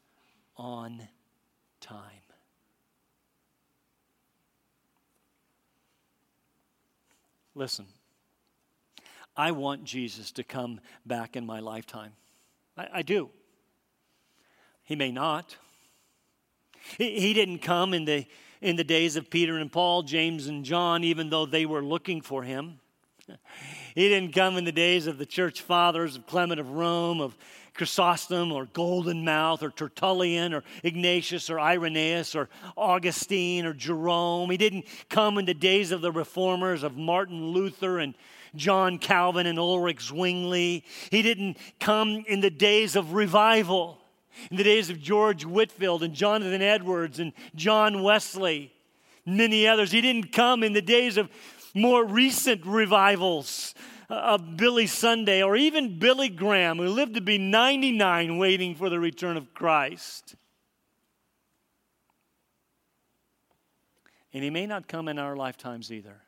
on 0.56 1.06
time. 1.82 2.27
Listen, 7.58 7.88
I 9.36 9.50
want 9.50 9.84
Jesus 9.84 10.32
to 10.34 10.44
come 10.44 10.80
back 11.08 11.36
in 11.36 11.44
my 11.44 11.60
lifetime. 11.60 12.12
I, 12.78 12.88
I 12.94 13.02
do. 13.02 13.32
He 14.84 14.96
may 14.96 15.12
not. 15.12 15.58
He, 17.00 17.20
he 17.20 17.34
didn't 17.34 17.60
come 17.60 17.96
in 17.96 18.06
the 18.06 18.28
in 18.62 18.76
the 18.76 18.84
days 18.84 19.16
of 19.16 19.32
Peter 19.32 19.58
and 19.58 19.72
Paul, 19.72 20.04
James 20.04 20.46
and 20.46 20.64
John, 20.64 21.04
even 21.04 21.32
though 21.32 21.48
they 21.48 21.66
were 21.66 21.84
looking 21.84 22.22
for 22.22 22.44
him. 22.44 22.80
He 23.94 24.08
didn't 24.08 24.34
come 24.34 24.58
in 24.58 24.64
the 24.64 24.72
days 24.72 25.08
of 25.08 25.18
the 25.18 25.26
church 25.26 25.62
fathers, 25.62 26.16
of 26.16 26.28
Clement 26.28 26.60
of 26.60 26.70
Rome, 26.70 27.22
of 27.22 27.36
Chrysostom, 27.78 28.52
or 28.52 28.66
Golden 28.66 29.24
Mouth, 29.24 29.64
or 29.64 29.70
Tertullian, 29.70 30.54
or 30.54 30.64
Ignatius, 30.84 31.50
or 31.50 31.60
Irenaeus, 31.60 32.36
or 32.36 32.50
Augustine, 32.76 33.66
or 33.66 33.74
Jerome. 33.74 34.50
He 34.50 34.58
didn't 34.58 34.86
come 35.10 35.38
in 35.38 35.46
the 35.46 35.54
days 35.54 35.92
of 35.92 36.02
the 36.02 36.12
reformers, 36.12 36.84
of 36.84 36.98
Martin 36.98 37.48
Luther 37.48 38.00
and 38.00 38.16
John 38.56 38.98
Calvin 38.98 39.46
and 39.46 39.60
Ulrich 39.60 40.02
Zwingli. 40.02 40.84
He 41.12 41.22
didn't 41.22 41.58
come 41.80 42.26
in 42.28 42.42
the 42.42 42.50
days 42.50 42.96
of 42.96 43.14
revival, 43.14 44.00
in 44.50 44.58
the 44.58 44.64
days 44.64 44.90
of 44.90 45.00
George 45.00 45.46
Whitefield 45.46 46.04
and 46.04 46.14
Jonathan 46.14 46.62
Edwards 46.62 47.20
and 47.20 47.34
John 47.56 48.04
Wesley, 48.04 48.74
many 49.26 49.68
others. 49.68 49.92
He 49.92 50.02
didn't 50.02 50.32
come 50.32 50.64
in 50.64 50.74
the 50.74 50.82
days 50.82 51.18
of 51.18 51.30
more 51.74 52.04
recent 52.04 52.66
revivals 52.66 53.76
of 54.10 54.56
Billy 54.58 54.88
Sunday 54.88 55.44
or 55.44 55.56
even 55.56 56.00
Billy 56.00 56.30
Graham, 56.30 56.78
who 56.78 56.88
lived 56.88 57.16
to 57.16 57.22
be 57.22 57.38
99 57.38 58.38
waiting 58.38 58.76
for 58.76 58.90
the 58.90 59.00
return 59.00 59.38
of 59.38 59.54
Christ. 59.54 60.36
And 64.34 64.44
he 64.44 64.50
may 64.50 64.66
not 64.66 64.88
come 64.88 65.08
in 65.08 65.20
our 65.20 65.36
lifetimes 65.36 65.92
either. 65.92 66.22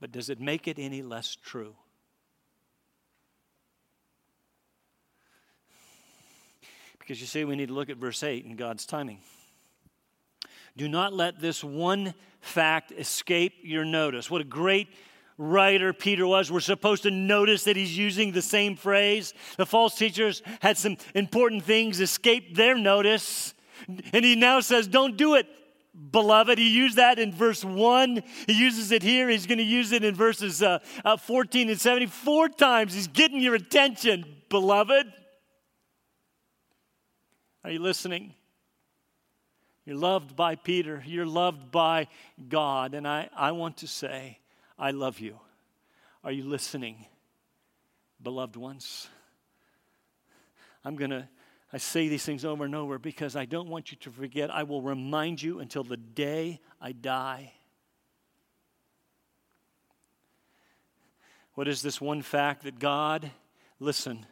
But 0.00 0.12
does 0.12 0.30
it 0.30 0.40
make 0.40 0.68
it 0.68 0.78
any 0.78 1.02
less 1.02 1.34
true? 1.34 1.74
Because 6.98 7.20
you 7.20 7.26
see, 7.26 7.44
we 7.44 7.56
need 7.56 7.68
to 7.68 7.74
look 7.74 7.90
at 7.90 7.96
verse 7.96 8.22
8 8.22 8.44
and 8.44 8.56
God's 8.56 8.86
timing. 8.86 9.20
Do 10.78 10.88
not 10.88 11.12
let 11.12 11.40
this 11.40 11.64
one 11.64 12.14
fact 12.40 12.92
escape 12.92 13.52
your 13.62 13.84
notice. 13.84 14.30
What 14.30 14.40
a 14.40 14.44
great 14.44 14.86
writer 15.36 15.92
Peter 15.92 16.24
was. 16.24 16.52
We're 16.52 16.60
supposed 16.60 17.02
to 17.02 17.10
notice 17.10 17.64
that 17.64 17.74
he's 17.74 17.98
using 17.98 18.30
the 18.30 18.42
same 18.42 18.76
phrase. 18.76 19.34
The 19.56 19.66
false 19.66 19.96
teachers 19.96 20.40
had 20.60 20.78
some 20.78 20.96
important 21.16 21.64
things 21.64 21.98
escape 21.98 22.54
their 22.54 22.78
notice. 22.78 23.54
And 24.12 24.24
he 24.24 24.36
now 24.36 24.60
says, 24.60 24.86
Don't 24.86 25.16
do 25.16 25.34
it, 25.34 25.48
beloved. 26.12 26.58
He 26.58 26.70
used 26.70 26.96
that 26.96 27.18
in 27.18 27.32
verse 27.32 27.64
1. 27.64 28.22
He 28.46 28.52
uses 28.52 28.92
it 28.92 29.02
here. 29.02 29.28
He's 29.28 29.46
going 29.48 29.58
to 29.58 29.64
use 29.64 29.90
it 29.90 30.04
in 30.04 30.14
verses 30.14 30.62
uh, 30.62 30.78
uh, 31.04 31.16
14 31.16 31.70
and 31.70 31.80
17. 31.80 32.06
Four 32.06 32.48
times 32.48 32.94
he's 32.94 33.08
getting 33.08 33.40
your 33.40 33.56
attention, 33.56 34.24
beloved. 34.48 35.12
Are 37.64 37.70
you 37.72 37.80
listening? 37.80 38.34
You're 39.88 39.96
loved 39.96 40.36
by 40.36 40.54
Peter. 40.54 41.02
You're 41.06 41.24
loved 41.24 41.70
by 41.70 42.08
God. 42.46 42.92
And 42.92 43.08
I, 43.08 43.30
I 43.34 43.52
want 43.52 43.78
to 43.78 43.86
say, 43.86 44.38
I 44.78 44.90
love 44.90 45.18
you. 45.18 45.38
Are 46.22 46.30
you 46.30 46.44
listening, 46.44 47.06
beloved 48.22 48.56
ones? 48.56 49.08
I'm 50.84 50.94
going 50.94 51.12
to 51.12 51.26
I 51.72 51.78
say 51.78 52.08
these 52.08 52.22
things 52.22 52.44
over 52.44 52.66
and 52.66 52.74
over 52.74 52.98
because 52.98 53.34
I 53.34 53.46
don't 53.46 53.70
want 53.70 53.90
you 53.90 53.96
to 54.00 54.10
forget. 54.10 54.54
I 54.54 54.64
will 54.64 54.82
remind 54.82 55.40
you 55.40 55.60
until 55.60 55.84
the 55.84 55.96
day 55.96 56.60
I 56.82 56.92
die. 56.92 57.54
What 61.54 61.66
is 61.66 61.80
this 61.80 61.98
one 61.98 62.20
fact 62.20 62.64
that 62.64 62.78
God, 62.78 63.30
listen, 63.80 64.26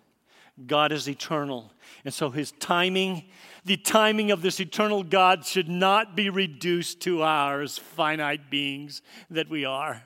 God 0.64 0.92
is 0.92 1.08
eternal. 1.08 1.70
And 2.04 2.14
so 2.14 2.30
his 2.30 2.52
timing, 2.52 3.24
the 3.64 3.76
timing 3.76 4.30
of 4.30 4.40
this 4.40 4.60
eternal 4.60 5.02
God 5.02 5.44
should 5.44 5.68
not 5.68 6.16
be 6.16 6.30
reduced 6.30 7.00
to 7.02 7.22
ours, 7.22 7.76
finite 7.76 8.50
beings 8.50 9.02
that 9.30 9.48
we 9.50 9.64
are. 9.64 10.02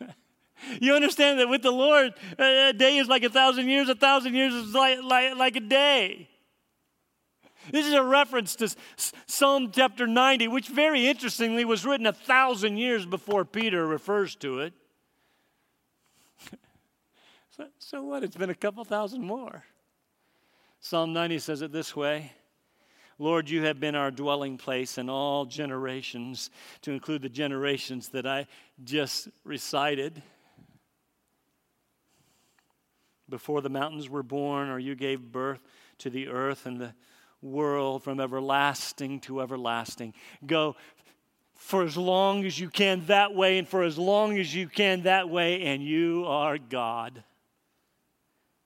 You 0.80 0.94
understand 0.94 1.40
that 1.40 1.48
with 1.50 1.60
the 1.60 1.70
Lord, 1.70 2.14
a 2.38 2.72
day 2.72 2.96
is 2.96 3.06
like 3.06 3.22
a 3.22 3.28
thousand 3.28 3.68
years, 3.68 3.90
a 3.90 3.94
thousand 3.94 4.34
years 4.34 4.54
is 4.54 4.72
like, 4.72 5.02
like, 5.02 5.36
like 5.36 5.56
a 5.56 5.60
day. 5.60 6.30
This 7.70 7.86
is 7.86 7.92
a 7.92 8.02
reference 8.02 8.56
to 8.56 8.74
Psalm 9.26 9.70
chapter 9.72 10.06
90, 10.06 10.48
which 10.48 10.68
very 10.68 11.06
interestingly 11.06 11.66
was 11.66 11.84
written 11.84 12.06
a 12.06 12.14
thousand 12.14 12.78
years 12.78 13.04
before 13.04 13.44
Peter 13.44 13.86
refers 13.86 14.36
to 14.36 14.60
it. 14.60 14.72
So, 17.56 17.66
so 17.78 18.02
what? 18.02 18.24
It's 18.24 18.36
been 18.36 18.50
a 18.50 18.54
couple 18.54 18.84
thousand 18.84 19.22
more. 19.22 19.64
Psalm 20.80 21.12
90 21.12 21.38
says 21.38 21.62
it 21.62 21.72
this 21.72 21.94
way 21.94 22.32
Lord, 23.18 23.48
you 23.48 23.62
have 23.62 23.78
been 23.78 23.94
our 23.94 24.10
dwelling 24.10 24.58
place 24.58 24.98
in 24.98 25.08
all 25.08 25.44
generations, 25.46 26.50
to 26.82 26.90
include 26.90 27.22
the 27.22 27.28
generations 27.28 28.08
that 28.08 28.26
I 28.26 28.46
just 28.82 29.28
recited 29.44 30.20
before 33.28 33.60
the 33.60 33.70
mountains 33.70 34.08
were 34.08 34.24
born, 34.24 34.68
or 34.68 34.80
you 34.80 34.96
gave 34.96 35.20
birth 35.20 35.60
to 35.98 36.10
the 36.10 36.28
earth 36.28 36.66
and 36.66 36.80
the 36.80 36.92
world 37.40 38.02
from 38.02 38.18
everlasting 38.18 39.20
to 39.20 39.40
everlasting. 39.40 40.12
Go 40.44 40.74
for 41.54 41.84
as 41.84 41.96
long 41.96 42.44
as 42.44 42.58
you 42.58 42.68
can 42.68 43.06
that 43.06 43.32
way, 43.32 43.58
and 43.58 43.68
for 43.68 43.84
as 43.84 43.96
long 43.96 44.38
as 44.38 44.52
you 44.52 44.68
can 44.68 45.02
that 45.04 45.30
way, 45.30 45.62
and 45.62 45.84
you 45.84 46.24
are 46.26 46.58
God. 46.58 47.22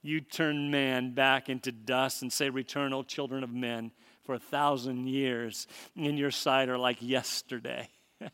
You 0.03 0.21
turn 0.21 0.71
man 0.71 1.13
back 1.15 1.49
into 1.49 1.73
dust 1.73 2.23
and 2.23 2.33
say, 2.33 2.51
Return, 2.51 2.93
O 2.93 3.03
children 3.03 3.43
of 3.43 3.53
men, 3.53 3.91
for 4.23 4.35
a 4.35 4.39
thousand 4.39 5.09
years 5.09 5.67
in 5.97 6.17
your 6.17 6.31
sight 6.31 6.69
are 6.69 6.79
like 6.79 6.99
yesterday 7.01 7.89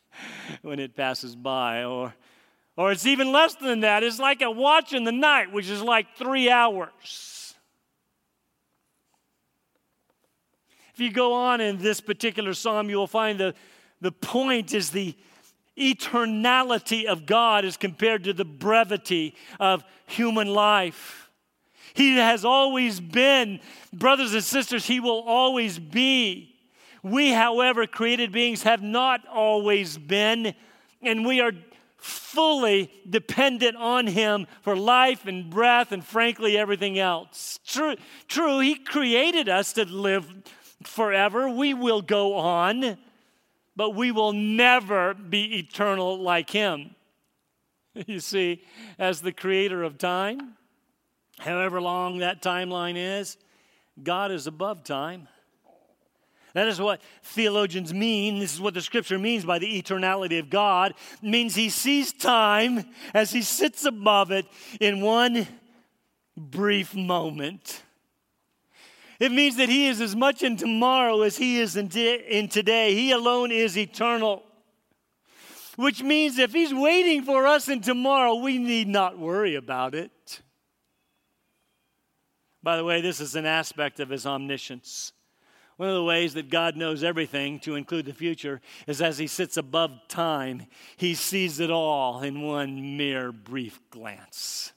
when 0.63 0.79
it 0.79 0.97
passes 0.97 1.35
by, 1.35 1.85
or 1.85 2.15
or 2.77 2.91
it's 2.91 3.07
even 3.07 3.31
less 3.31 3.55
than 3.55 3.81
that. 3.81 4.03
It's 4.03 4.19
like 4.19 4.43
a 4.43 4.51
watch 4.51 4.93
in 4.93 5.05
the 5.05 5.13
night, 5.13 5.53
which 5.53 5.69
is 5.69 5.81
like 5.81 6.17
three 6.17 6.51
hours. 6.51 7.55
If 10.93 11.01
you 11.01 11.13
go 11.13 11.33
on 11.33 11.61
in 11.61 11.79
this 11.79 12.01
particular 12.01 12.55
psalm, 12.55 12.89
you 12.89 12.97
will 12.97 13.07
find 13.07 13.39
the, 13.39 13.55
the 14.01 14.13
point 14.13 14.75
is 14.75 14.91
the 14.91 15.15
eternality 15.77 17.05
of 17.07 17.27
God 17.27 17.65
as 17.65 17.77
compared 17.77 18.25
to 18.25 18.33
the 18.33 18.45
brevity 18.45 19.35
of 19.59 19.85
human 20.07 20.49
life. 20.49 21.24
He 21.95 22.17
has 22.17 22.45
always 22.45 22.99
been, 22.99 23.61
brothers 23.93 24.35
and 24.35 24.43
sisters, 24.43 24.85
He 24.85 24.99
will 24.99 25.23
always 25.23 25.79
be. 25.79 26.57
We, 27.05 27.31
however, 27.31 27.87
created 27.87 28.33
beings, 28.33 28.65
have 28.65 28.83
not 28.83 29.27
always 29.29 29.97
been, 29.97 30.55
and 31.01 31.25
we 31.25 31.41
are 31.41 31.53
fully 31.99 32.91
dependent 33.09 33.77
on 33.77 34.09
Him 34.09 34.49
for 34.63 34.77
life 34.77 35.27
and 35.27 35.49
breath 35.49 35.93
and, 35.93 36.05
frankly, 36.05 36.59
everything 36.59 36.99
else. 36.99 37.61
True, 37.65 37.95
true, 38.27 38.59
He 38.59 38.75
created 38.75 39.49
us 39.49 39.73
to 39.75 39.85
live 39.85 40.27
forever. 40.83 41.49
We 41.49 41.75
will 41.75 42.03
go 42.03 42.35
on, 42.35 42.99
but 43.77 43.91
we 43.91 44.11
will 44.11 44.33
never 44.33 45.15
be 45.15 45.59
eternal 45.59 46.21
like 46.21 46.51
Him. 46.51 46.97
You 48.09 48.19
see, 48.19 48.65
as 48.99 49.21
the 49.21 49.31
creator 49.31 49.85
of 49.85 49.99
time, 49.99 50.57
however 51.45 51.81
long 51.81 52.19
that 52.19 52.43
timeline 52.43 52.97
is, 52.97 53.37
God 54.03 54.33
is 54.33 54.47
above 54.47 54.83
time. 54.83 55.29
That 56.55 56.69
is 56.69 56.81
what 56.81 57.03
theologians 57.23 57.93
mean. 57.93 58.39
This 58.39 58.55
is 58.55 58.61
what 58.61 58.75
the 58.75 58.81
scripture 58.81 59.19
means 59.19 59.45
by 59.45 59.59
the 59.59 59.83
eternality 59.83 60.39
of 60.39 60.51
God. 60.51 60.95
It 61.23 61.29
means 61.29 61.55
he 61.55 61.69
sees 61.69 62.13
time 62.13 62.85
as 63.13 63.33
he 63.33 63.43
sits 63.43 63.85
above 63.85 64.31
it 64.31 64.47
in 64.81 65.01
one 65.01 65.47
brief 66.37 66.95
moment. 66.95 67.83
It 69.19 69.33
means 69.33 69.57
that 69.57 69.69
he 69.69 69.89
is 69.89 70.01
as 70.01 70.15
much 70.15 70.43
in 70.43 70.57
tomorrow 70.57 71.23
as 71.23 71.37
he 71.37 71.59
is 71.59 71.77
in, 71.77 71.89
in 71.91 72.49
today. 72.49 72.95
He 72.95 73.11
alone 73.11 73.51
is 73.51 73.77
eternal. 73.77 74.45
Which 75.77 76.03
means 76.05 76.39
if 76.39 76.53
he's 76.53 76.73
waiting 76.73 77.25
for 77.25 77.47
us 77.47 77.69
in 77.69 77.81
tomorrow, 77.81 78.37
we 78.37 78.59
need 78.59 78.87
not 78.87 79.19
worry 79.19 79.57
about 79.57 79.95
it. 79.95 80.41
By 82.65 82.79
the 82.79 82.85
way, 82.85 83.03
this 83.03 83.21
is 83.21 83.37
an 83.37 83.45
aspect 83.45 84.01
of 84.01 84.09
his 84.09 84.25
omniscience. 84.25 85.13
One 85.77 85.91
of 85.91 85.95
the 85.95 86.03
ways 86.03 86.33
that 86.33 86.49
God 86.49 86.77
knows 86.77 87.05
everything, 87.05 87.59
to 87.61 87.75
include 87.75 88.07
the 88.07 88.15
future, 88.15 88.63
is 88.87 89.03
as 89.03 89.19
He 89.19 89.27
sits 89.27 89.57
above 89.57 89.91
time, 90.09 90.67
He 90.97 91.15
sees 91.15 91.61
it 91.61 91.71
all 91.71 92.23
in 92.23 92.41
one 92.41 92.97
mere 92.97 93.33
brief 93.33 93.81
glance. 93.91 94.73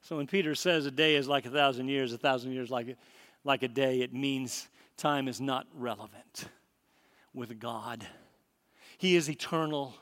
So 0.00 0.16
when 0.16 0.26
Peter 0.26 0.54
says 0.56 0.84
a 0.86 0.90
day 0.90 1.14
is 1.14 1.28
like 1.28 1.46
a 1.46 1.50
thousand 1.50 1.88
years, 1.88 2.12
a 2.12 2.18
thousand 2.18 2.52
years 2.52 2.70
like 2.70 2.96
like 3.44 3.62
a 3.62 3.68
day, 3.68 4.00
it 4.00 4.12
means 4.12 4.68
time 4.96 5.28
is 5.28 5.40
not 5.40 5.66
relevant 5.74 6.46
with 7.32 7.60
God. 7.60 8.06
He 8.98 9.14
is 9.14 9.30
eternal. 9.30 9.94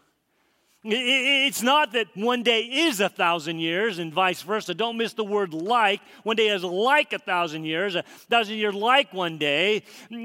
It's 0.82 1.62
not 1.62 1.92
that 1.92 2.06
one 2.14 2.42
day 2.42 2.60
is 2.62 3.00
a 3.00 3.10
thousand 3.10 3.58
years 3.58 3.98
and 3.98 4.12
vice 4.14 4.40
versa. 4.40 4.72
Don't 4.72 4.96
miss 4.96 5.12
the 5.12 5.24
word 5.24 5.52
like. 5.52 6.00
One 6.22 6.36
day 6.36 6.48
is 6.48 6.64
like 6.64 7.12
a 7.12 7.18
thousand 7.18 7.64
years, 7.64 7.96
a 7.96 8.02
thousand 8.30 8.56
years 8.56 8.74
like 8.74 9.12
one 9.12 9.36
day. 9.36 9.82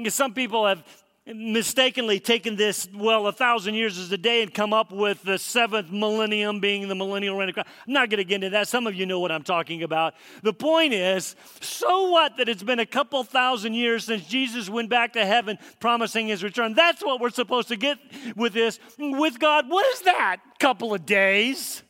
Some 0.08 0.32
people 0.32 0.66
have 0.66 0.82
mistakenly 1.26 2.20
taken 2.20 2.54
this, 2.54 2.88
well, 2.94 3.26
a 3.26 3.32
thousand 3.32 3.74
years 3.74 3.98
is 3.98 4.12
a 4.12 4.18
day 4.18 4.42
and 4.42 4.54
come 4.54 4.72
up 4.72 4.92
with 4.92 5.22
the 5.24 5.38
seventh 5.38 5.90
millennium 5.90 6.60
being 6.60 6.86
the 6.86 6.94
millennial 6.94 7.36
reign 7.36 7.48
of 7.48 7.54
Christ. 7.54 7.68
I'm 7.86 7.92
not 7.92 8.10
going 8.10 8.18
to 8.18 8.24
get 8.24 8.36
into 8.36 8.50
that. 8.50 8.68
Some 8.68 8.86
of 8.86 8.94
you 8.94 9.06
know 9.06 9.18
what 9.18 9.32
I'm 9.32 9.42
talking 9.42 9.82
about. 9.82 10.14
The 10.42 10.52
point 10.52 10.92
is, 10.92 11.34
so 11.60 12.10
what 12.10 12.36
that 12.36 12.48
it's 12.48 12.62
been 12.62 12.78
a 12.78 12.86
couple 12.86 13.24
thousand 13.24 13.74
years 13.74 14.04
since 14.04 14.24
Jesus 14.26 14.70
went 14.70 14.88
back 14.88 15.14
to 15.14 15.26
heaven 15.26 15.58
promising 15.80 16.28
his 16.28 16.44
return? 16.44 16.74
That's 16.74 17.02
what 17.04 17.20
we're 17.20 17.30
supposed 17.30 17.68
to 17.68 17.76
get 17.76 17.98
with 18.36 18.52
this. 18.52 18.78
With 18.98 19.40
God, 19.40 19.68
what 19.68 19.84
is 19.94 20.02
that? 20.02 20.36
Couple 20.60 20.94
of 20.94 21.04
days. 21.04 21.82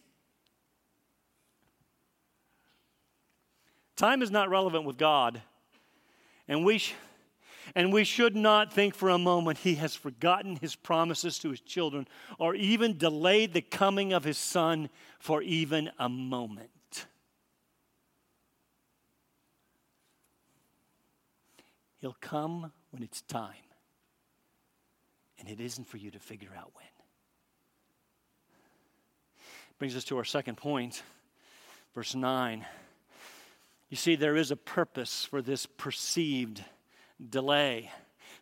Time 3.96 4.22
is 4.22 4.30
not 4.30 4.48
relevant 4.50 4.84
with 4.84 4.98
God. 4.98 5.42
And 6.48 6.64
we, 6.64 6.82
and 7.74 7.92
we 7.92 8.04
should 8.04 8.36
not 8.36 8.72
think 8.72 8.94
for 8.94 9.08
a 9.08 9.18
moment 9.18 9.58
he 9.58 9.74
has 9.76 9.94
forgotten 9.94 10.56
his 10.56 10.76
promises 10.76 11.38
to 11.40 11.50
his 11.50 11.60
children 11.60 12.06
or 12.38 12.54
even 12.54 12.96
delayed 12.96 13.52
the 13.52 13.62
coming 13.62 14.12
of 14.12 14.24
his 14.24 14.38
son 14.38 14.88
for 15.18 15.42
even 15.42 15.90
a 15.98 16.08
moment. 16.08 16.70
He'll 21.98 22.16
come 22.20 22.72
when 22.90 23.02
it's 23.02 23.22
time. 23.22 23.54
And 25.38 25.48
it 25.48 25.60
isn't 25.60 25.88
for 25.88 25.96
you 25.96 26.10
to 26.10 26.18
figure 26.18 26.52
out 26.56 26.70
when. 26.74 26.86
Brings 29.78 29.96
us 29.96 30.04
to 30.04 30.16
our 30.16 30.24
second 30.24 30.56
point, 30.56 31.02
verse 31.94 32.14
9. 32.14 32.64
You 33.90 33.96
see, 33.96 34.16
there 34.16 34.36
is 34.36 34.50
a 34.50 34.56
purpose 34.56 35.24
for 35.24 35.42
this 35.42 35.66
perceived 35.66 36.64
delay. 37.30 37.90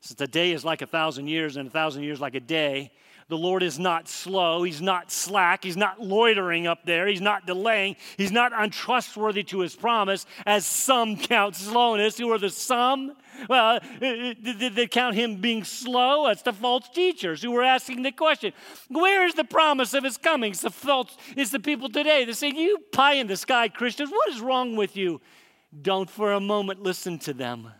Since 0.01 0.21
a 0.21 0.27
day 0.27 0.53
is 0.53 0.65
like 0.65 0.83
a 0.83 0.87
thousand 0.87 1.29
years 1.29 1.57
and 1.57 1.69
a 1.69 1.71
thousand 1.71 2.03
years 2.03 2.21
like 2.21 2.35
a 2.35 2.41
day, 2.41 2.93
the 3.29 3.39
Lord 3.39 3.63
is 3.63 3.79
not 3.79 4.07
slow. 4.07 4.63
He's 4.65 4.83
not 4.83 5.11
slack. 5.11 5.65
He's 5.65 5.79
not 5.79 6.01
loitering 6.01 6.67
up 6.67 6.85
there. 6.85 7.07
He's 7.07 7.23
not 7.23 7.47
delaying. 7.47 7.97
He's 8.19 8.33
not 8.33 8.53
untrustworthy 8.55 9.43
to 9.45 9.61
his 9.61 9.75
promise, 9.75 10.27
as 10.45 10.67
some 10.67 11.17
count 11.17 11.57
slowness. 11.57 12.19
Who 12.19 12.31
are 12.33 12.39
the 12.39 12.51
some? 12.51 13.15
Well, 13.49 13.77
uh, 13.77 14.07
uh, 14.07 14.35
did 14.43 14.75
they 14.75 14.87
count 14.87 15.17
him 15.17 15.37
being 15.41 15.65
slow? 15.65 16.27
That's 16.27 16.43
the 16.43 16.53
false 16.53 16.89
teachers 16.91 17.43
who 17.43 17.51
were 17.51 17.65
asking 17.65 18.03
the 18.03 18.13
question 18.13 18.53
Where 18.89 19.27
is 19.27 19.35
the 19.35 19.45
promise 19.45 19.95
of 19.95 20.05
his 20.05 20.19
coming? 20.19 20.53
It's 20.53 20.61
the 20.61 20.71
false, 20.71 21.17
it's 21.35 21.51
the 21.51 21.61
people 21.61 21.89
today. 21.89 22.27
They 22.27 22.33
say, 22.33 22.51
You 22.51 22.79
pie 22.93 23.15
in 23.15 23.27
the 23.27 23.37
sky 23.37 23.69
Christians, 23.69 24.11
what 24.11 24.29
is 24.29 24.41
wrong 24.41 24.77
with 24.77 24.97
you? 24.97 25.21
Don't 25.83 26.11
for 26.11 26.33
a 26.33 26.41
moment 26.41 26.83
listen 26.83 27.19
to 27.21 27.33
them. 27.33 27.71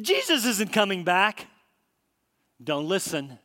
Jesus 0.00 0.44
isn't 0.44 0.72
coming 0.72 1.04
back. 1.04 1.46
Don't 2.62 2.88
listen. 2.88 3.38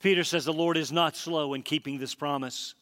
Peter 0.00 0.24
says 0.24 0.44
the 0.44 0.52
Lord 0.52 0.76
is 0.76 0.90
not 0.90 1.16
slow 1.16 1.54
in 1.54 1.62
keeping 1.62 1.98
this 1.98 2.14
promise. 2.14 2.74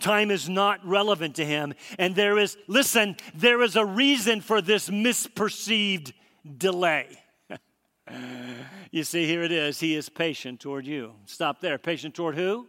Time 0.00 0.30
is 0.30 0.48
not 0.48 0.84
relevant 0.84 1.36
to 1.36 1.44
him. 1.44 1.74
And 1.98 2.14
there 2.14 2.38
is, 2.38 2.56
listen, 2.66 3.16
there 3.34 3.62
is 3.62 3.76
a 3.76 3.84
reason 3.84 4.40
for 4.40 4.60
this 4.60 4.88
misperceived 4.88 6.12
delay. 6.58 7.18
you 8.90 9.04
see, 9.04 9.26
here 9.26 9.42
it 9.42 9.52
is. 9.52 9.78
He 9.78 9.94
is 9.94 10.08
patient 10.08 10.60
toward 10.60 10.86
you. 10.86 11.12
Stop 11.26 11.60
there. 11.60 11.78
Patient 11.78 12.14
toward 12.14 12.34
who? 12.34 12.66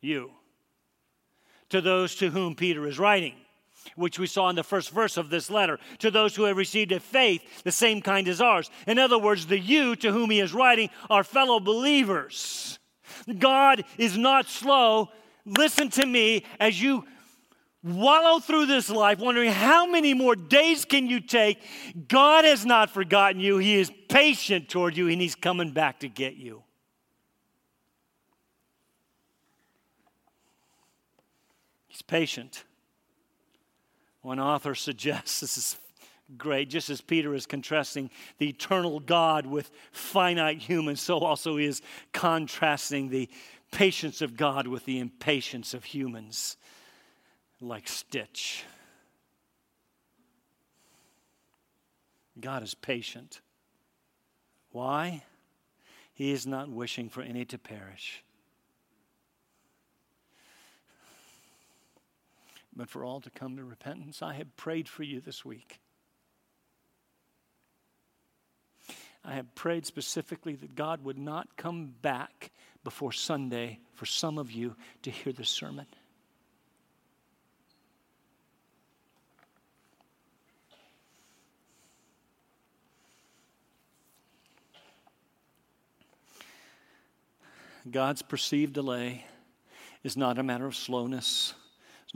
You. 0.00 0.30
To 1.70 1.80
those 1.80 2.14
to 2.16 2.30
whom 2.30 2.54
Peter 2.54 2.86
is 2.86 2.98
writing 2.98 3.34
which 3.94 4.18
we 4.18 4.26
saw 4.26 4.48
in 4.48 4.56
the 4.56 4.64
first 4.64 4.90
verse 4.90 5.16
of 5.16 5.30
this 5.30 5.50
letter, 5.50 5.78
to 5.98 6.10
those 6.10 6.34
who 6.34 6.44
have 6.44 6.56
received 6.56 6.92
a 6.92 7.00
faith 7.00 7.62
the 7.62 7.72
same 7.72 8.00
kind 8.00 8.28
as 8.28 8.40
ours. 8.40 8.70
In 8.86 8.98
other 8.98 9.18
words, 9.18 9.46
the 9.46 9.58
you 9.58 9.96
to 9.96 10.12
whom 10.12 10.30
he 10.30 10.40
is 10.40 10.52
writing 10.54 10.90
are 11.08 11.24
fellow 11.24 11.60
believers. 11.60 12.78
God 13.38 13.84
is 13.98 14.16
not 14.16 14.46
slow. 14.46 15.10
Listen 15.44 15.88
to 15.90 16.06
me 16.06 16.44
as 16.58 16.80
you 16.80 17.04
wallow 17.86 18.40
through 18.40 18.66
this 18.66 18.90
life 18.90 19.20
wondering 19.20 19.50
how 19.50 19.86
many 19.86 20.12
more 20.12 20.34
days 20.34 20.84
can 20.84 21.06
you 21.06 21.20
take 21.20 21.62
god 22.08 22.44
has 22.44 22.66
not 22.66 22.90
forgotten 22.90 23.40
you 23.40 23.58
he 23.58 23.76
is 23.76 23.92
patient 24.08 24.68
toward 24.68 24.96
you 24.96 25.08
and 25.08 25.20
he's 25.20 25.36
coming 25.36 25.70
back 25.70 26.00
to 26.00 26.08
get 26.08 26.34
you 26.34 26.64
he's 31.86 32.02
patient 32.02 32.64
one 34.26 34.40
author 34.40 34.74
suggests 34.88 35.40
this 35.40 35.56
is 35.56 35.76
great, 36.36 36.68
just 36.68 36.90
as 36.90 37.00
Peter 37.00 37.32
is 37.34 37.46
contrasting 37.46 38.10
the 38.38 38.48
eternal 38.48 38.98
God 38.98 39.46
with 39.46 39.70
finite 39.92 40.58
humans, 40.58 41.00
so 41.00 41.18
also 41.20 41.56
he 41.56 41.64
is 41.64 41.80
contrasting 42.12 43.08
the 43.08 43.28
patience 43.70 44.20
of 44.22 44.36
God 44.36 44.66
with 44.66 44.84
the 44.84 44.98
impatience 44.98 45.74
of 45.74 45.84
humans, 45.84 46.56
like 47.60 47.86
Stitch. 47.86 48.64
God 52.40 52.64
is 52.64 52.74
patient. 52.74 53.40
Why? 54.72 55.22
He 56.12 56.32
is 56.32 56.46
not 56.46 56.68
wishing 56.68 57.08
for 57.08 57.22
any 57.22 57.44
to 57.44 57.58
perish, 57.58 58.24
but 62.76 62.90
for 62.90 63.04
all 63.04 63.20
to 63.22 63.30
come 63.30 63.56
to 63.56 63.64
repentance. 63.64 64.22
I 64.22 64.34
have 64.34 64.54
prayed 64.56 64.88
for 64.88 65.02
you 65.02 65.20
this 65.20 65.44
week. 65.44 65.80
I 69.24 69.34
have 69.34 69.54
prayed 69.54 69.86
specifically 69.86 70.54
that 70.56 70.76
God 70.76 71.02
would 71.02 71.18
not 71.18 71.56
come 71.56 71.94
back 72.02 72.52
before 72.84 73.10
Sunday 73.10 73.80
for 73.94 74.06
some 74.06 74.38
of 74.38 74.52
you 74.52 74.76
to 75.02 75.10
hear 75.10 75.32
the 75.32 75.44
sermon. 75.44 75.86
God's 87.90 88.22
perceived 88.22 88.72
delay 88.72 89.24
is 90.04 90.16
not 90.16 90.38
a 90.38 90.42
matter 90.42 90.66
of 90.66 90.76
slowness 90.76 91.54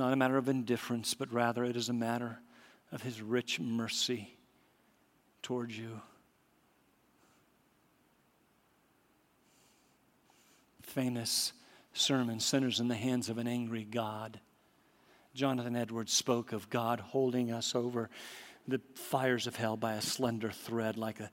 not 0.00 0.12
a 0.14 0.16
matter 0.16 0.38
of 0.38 0.48
indifference, 0.48 1.14
but 1.14 1.32
rather 1.32 1.62
it 1.62 1.76
is 1.76 1.88
a 1.88 1.92
matter 1.92 2.40
of 2.90 3.02
His 3.02 3.20
rich 3.20 3.60
mercy 3.60 4.36
towards 5.42 5.78
you. 5.78 6.00
Famous 10.82 11.52
sermon, 11.92 12.40
Sinners 12.40 12.80
in 12.80 12.88
the 12.88 12.96
Hands 12.96 13.28
of 13.28 13.38
an 13.38 13.46
Angry 13.46 13.84
God. 13.84 14.40
Jonathan 15.34 15.76
Edwards 15.76 16.12
spoke 16.12 16.52
of 16.52 16.70
God 16.70 16.98
holding 16.98 17.52
us 17.52 17.74
over 17.74 18.10
the 18.66 18.80
fires 18.94 19.46
of 19.46 19.54
hell 19.54 19.76
by 19.76 19.92
a 19.92 20.00
slender 20.00 20.50
thread 20.50 20.96
like 20.96 21.20
a 21.20 21.30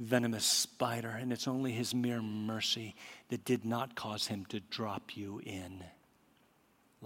venomous 0.00 0.44
spider, 0.44 1.08
and 1.08 1.32
it's 1.32 1.48
only 1.48 1.72
his 1.72 1.94
mere 1.94 2.20
mercy 2.20 2.96
that 3.28 3.44
did 3.44 3.64
not 3.64 3.94
cause 3.94 4.26
him 4.26 4.44
to 4.46 4.60
drop 4.60 5.16
you 5.16 5.40
in 5.46 5.84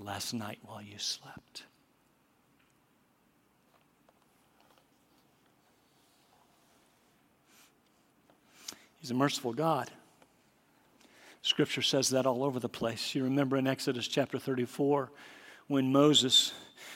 last 0.01 0.33
night 0.33 0.59
while 0.63 0.83
you 0.83 0.99
slept. 0.99 1.65
He's 9.01 9.11
a 9.11 9.15
merciful 9.15 9.53
God. 9.53 9.91
Scripture 11.43 11.83
says 11.83 12.11
that 12.11 12.27
all 12.27 12.45
over 12.45 12.61
the 12.61 12.69
place. 12.69 13.15
You 13.15 13.25
remember 13.25 13.57
in 13.57 13.67
Exodus 13.67 14.07
chapter 14.07 14.39
34 14.39 15.11
when 15.69 15.91
Moses 15.91 16.53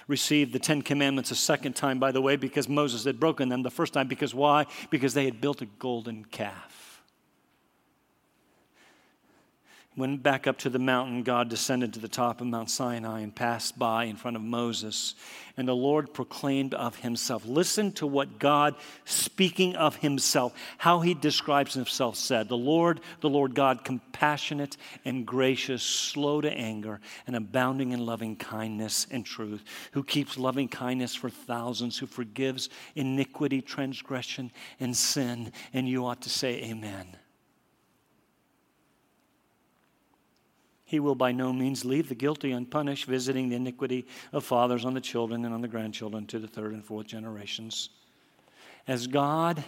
received 0.07 0.53
the 0.53 0.59
Ten 0.59 0.83
Commandments 0.83 1.31
a 1.31 1.35
second 1.35 1.75
time, 1.75 1.99
by 1.99 2.13
the 2.13 2.21
way, 2.21 2.37
because 2.37 2.69
Moses 2.69 3.05
had 3.05 3.19
broken 3.19 3.49
them 3.49 3.63
the 3.63 3.71
first 3.71 3.95
time. 3.95 4.07
Because 4.07 4.35
why? 4.35 4.67
Because 4.91 5.15
they 5.15 5.25
had 5.25 5.41
built 5.41 5.63
a 5.63 5.67
golden 5.67 6.25
calf. 6.25 6.84
Went 9.97 10.23
back 10.23 10.47
up 10.47 10.59
to 10.59 10.71
the 10.71 10.79
mountain, 10.79 11.23
God 11.23 11.49
descended 11.49 11.95
to 11.95 12.01
the 12.01 12.09
top 12.09 12.41
of 12.41 12.49
Mount 12.49 12.69
Sinai 12.69 13.21
and 13.21 13.35
passed 13.35 13.79
by 13.79 14.05
in 14.05 14.17
front 14.17 14.37
of 14.37 14.43
Moses. 14.43 15.15
And 15.57 15.69
the 15.69 15.77
Lord 15.77 16.13
proclaimed 16.13 16.75
of 16.75 16.97
himself. 16.97 17.47
Listen 17.47 17.93
to 17.93 18.07
what 18.07 18.41
God, 18.41 18.75
speaking 19.05 19.77
of 19.77 19.95
himself, 19.97 20.53
how 20.79 21.01
he 21.01 21.15
describes 21.15 21.75
himself, 21.75 22.17
said 22.17 22.49
The 22.49 22.57
Lord, 22.57 23.01
the 23.21 23.29
Lord 23.29 23.55
God, 23.55 23.85
compassionate 23.85 24.77
and 25.05 25.25
gracious, 25.25 25.85
slow 25.85 26.41
to 26.41 26.51
anger, 26.51 27.01
and 27.29 27.37
abounding 27.37 27.93
in 27.93 28.05
loving 28.05 28.35
kindness 28.35 29.07
and 29.13 29.25
truth, 29.25 29.63
who 29.93 30.03
keeps 30.03 30.37
loving 30.37 30.67
kindness 30.67 31.15
for 31.15 31.31
thousands, 31.31 31.99
who 31.99 32.07
forgives 32.07 32.69
iniquity, 32.97 33.63
transgression, 33.63 34.51
and 34.81 34.97
sin. 34.97 35.53
And 35.73 35.89
you 35.89 36.05
ought 36.05 36.23
to 36.23 36.31
say, 36.31 36.65
Amen. 36.65 37.07
He 40.85 41.01
will 41.01 41.15
by 41.15 41.33
no 41.33 41.53
means 41.53 41.85
leave 41.85 42.09
the 42.09 42.15
guilty 42.15 42.53
unpunished, 42.53 43.07
visiting 43.07 43.49
the 43.49 43.57
iniquity 43.57 44.07
of 44.33 44.45
fathers 44.45 44.85
on 44.85 44.95
the 44.95 45.01
children 45.01 45.45
and 45.45 45.55
on 45.55 45.63
the 45.63 45.69
grandchildren 45.69 46.27
to 46.27 46.39
the 46.39 46.47
third 46.47 46.73
and 46.73 46.85
fourth 46.85 47.07
generations. 47.07 47.89
As 48.87 49.07
God 49.07 49.65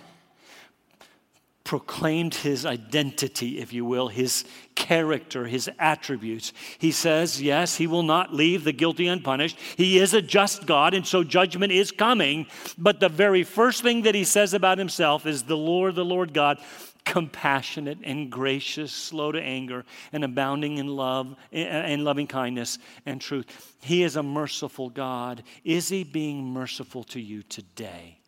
proclaimed 1.66 2.32
his 2.32 2.64
identity, 2.64 3.58
if 3.58 3.72
you 3.72 3.84
will, 3.84 4.06
his 4.06 4.44
character, 4.76 5.46
his 5.46 5.68
attributes. 5.80 6.52
He 6.78 6.92
says, 6.92 7.42
yes, 7.42 7.76
he 7.76 7.88
will 7.88 8.04
not 8.04 8.32
leave 8.32 8.62
the 8.62 8.72
guilty 8.72 9.08
unpunished. 9.08 9.58
He 9.76 9.98
is 9.98 10.14
a 10.14 10.22
just 10.22 10.64
God, 10.64 10.94
and 10.94 11.04
so 11.04 11.24
judgment 11.24 11.72
is 11.72 11.90
coming. 11.90 12.46
But 12.78 13.00
the 13.00 13.08
very 13.08 13.42
first 13.42 13.82
thing 13.82 14.02
that 14.02 14.14
he 14.14 14.22
says 14.22 14.54
about 14.54 14.78
himself 14.78 15.26
is, 15.26 15.42
The 15.42 15.56
Lord, 15.56 15.96
the 15.96 16.04
Lord 16.04 16.32
God, 16.32 16.58
compassionate 17.06 17.98
and 18.02 18.30
gracious, 18.30 18.92
slow 18.92 19.32
to 19.32 19.40
anger, 19.40 19.86
and 20.12 20.24
abounding 20.24 20.76
in 20.76 20.88
love 20.88 21.34
and 21.52 22.04
loving 22.04 22.26
kindness 22.26 22.78
and 23.06 23.20
truth. 23.20 23.76
He 23.80 24.02
is 24.02 24.16
a 24.16 24.22
merciful 24.22 24.90
God. 24.90 25.42
Is 25.64 25.88
he 25.88 26.04
being 26.04 26.44
merciful 26.44 27.04
to 27.04 27.20
you 27.20 27.42
today? 27.44 28.18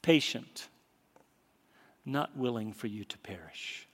Patient, 0.00 0.68
not 2.04 2.36
willing 2.36 2.72
for 2.72 2.86
you 2.86 3.04
to 3.04 3.18
perish. 3.18 3.88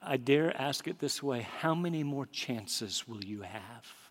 I 0.00 0.16
dare 0.16 0.56
ask 0.56 0.86
it 0.86 1.00
this 1.00 1.20
way 1.20 1.46
how 1.58 1.74
many 1.74 2.04
more 2.04 2.26
chances 2.26 3.06
will 3.08 3.24
you 3.24 3.42
have? 3.42 4.01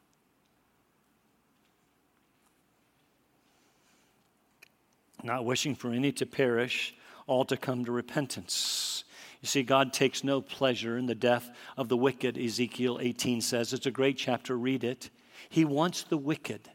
Not 5.24 5.46
wishing 5.46 5.76
for 5.76 5.92
any 5.92 6.12
to 6.14 6.26
perish, 6.26 6.96
all 7.28 7.46
to 7.46 7.58
come 7.58 7.86
to 7.86 7.92
repentance. 7.92 9.04
You 9.42 9.48
see, 9.48 9.64
God 9.64 9.94
takes 9.94 10.24
no 10.24 10.42
pleasure 10.42 10.98
in 10.98 11.08
the 11.08 11.16
death 11.16 11.50
of 11.78 11.90
the 11.90 11.98
wicked, 11.98 12.38
Ezekiel 12.38 13.00
18 13.02 13.42
says. 13.42 13.74
It's 13.74 13.86
a 13.86 13.92
great 13.92 14.18
chapter, 14.18 14.58
read 14.58 14.84
it. 14.84 15.10
He 15.50 15.66
wants 15.66 16.04
the 16.04 16.18
wicked 16.18 16.70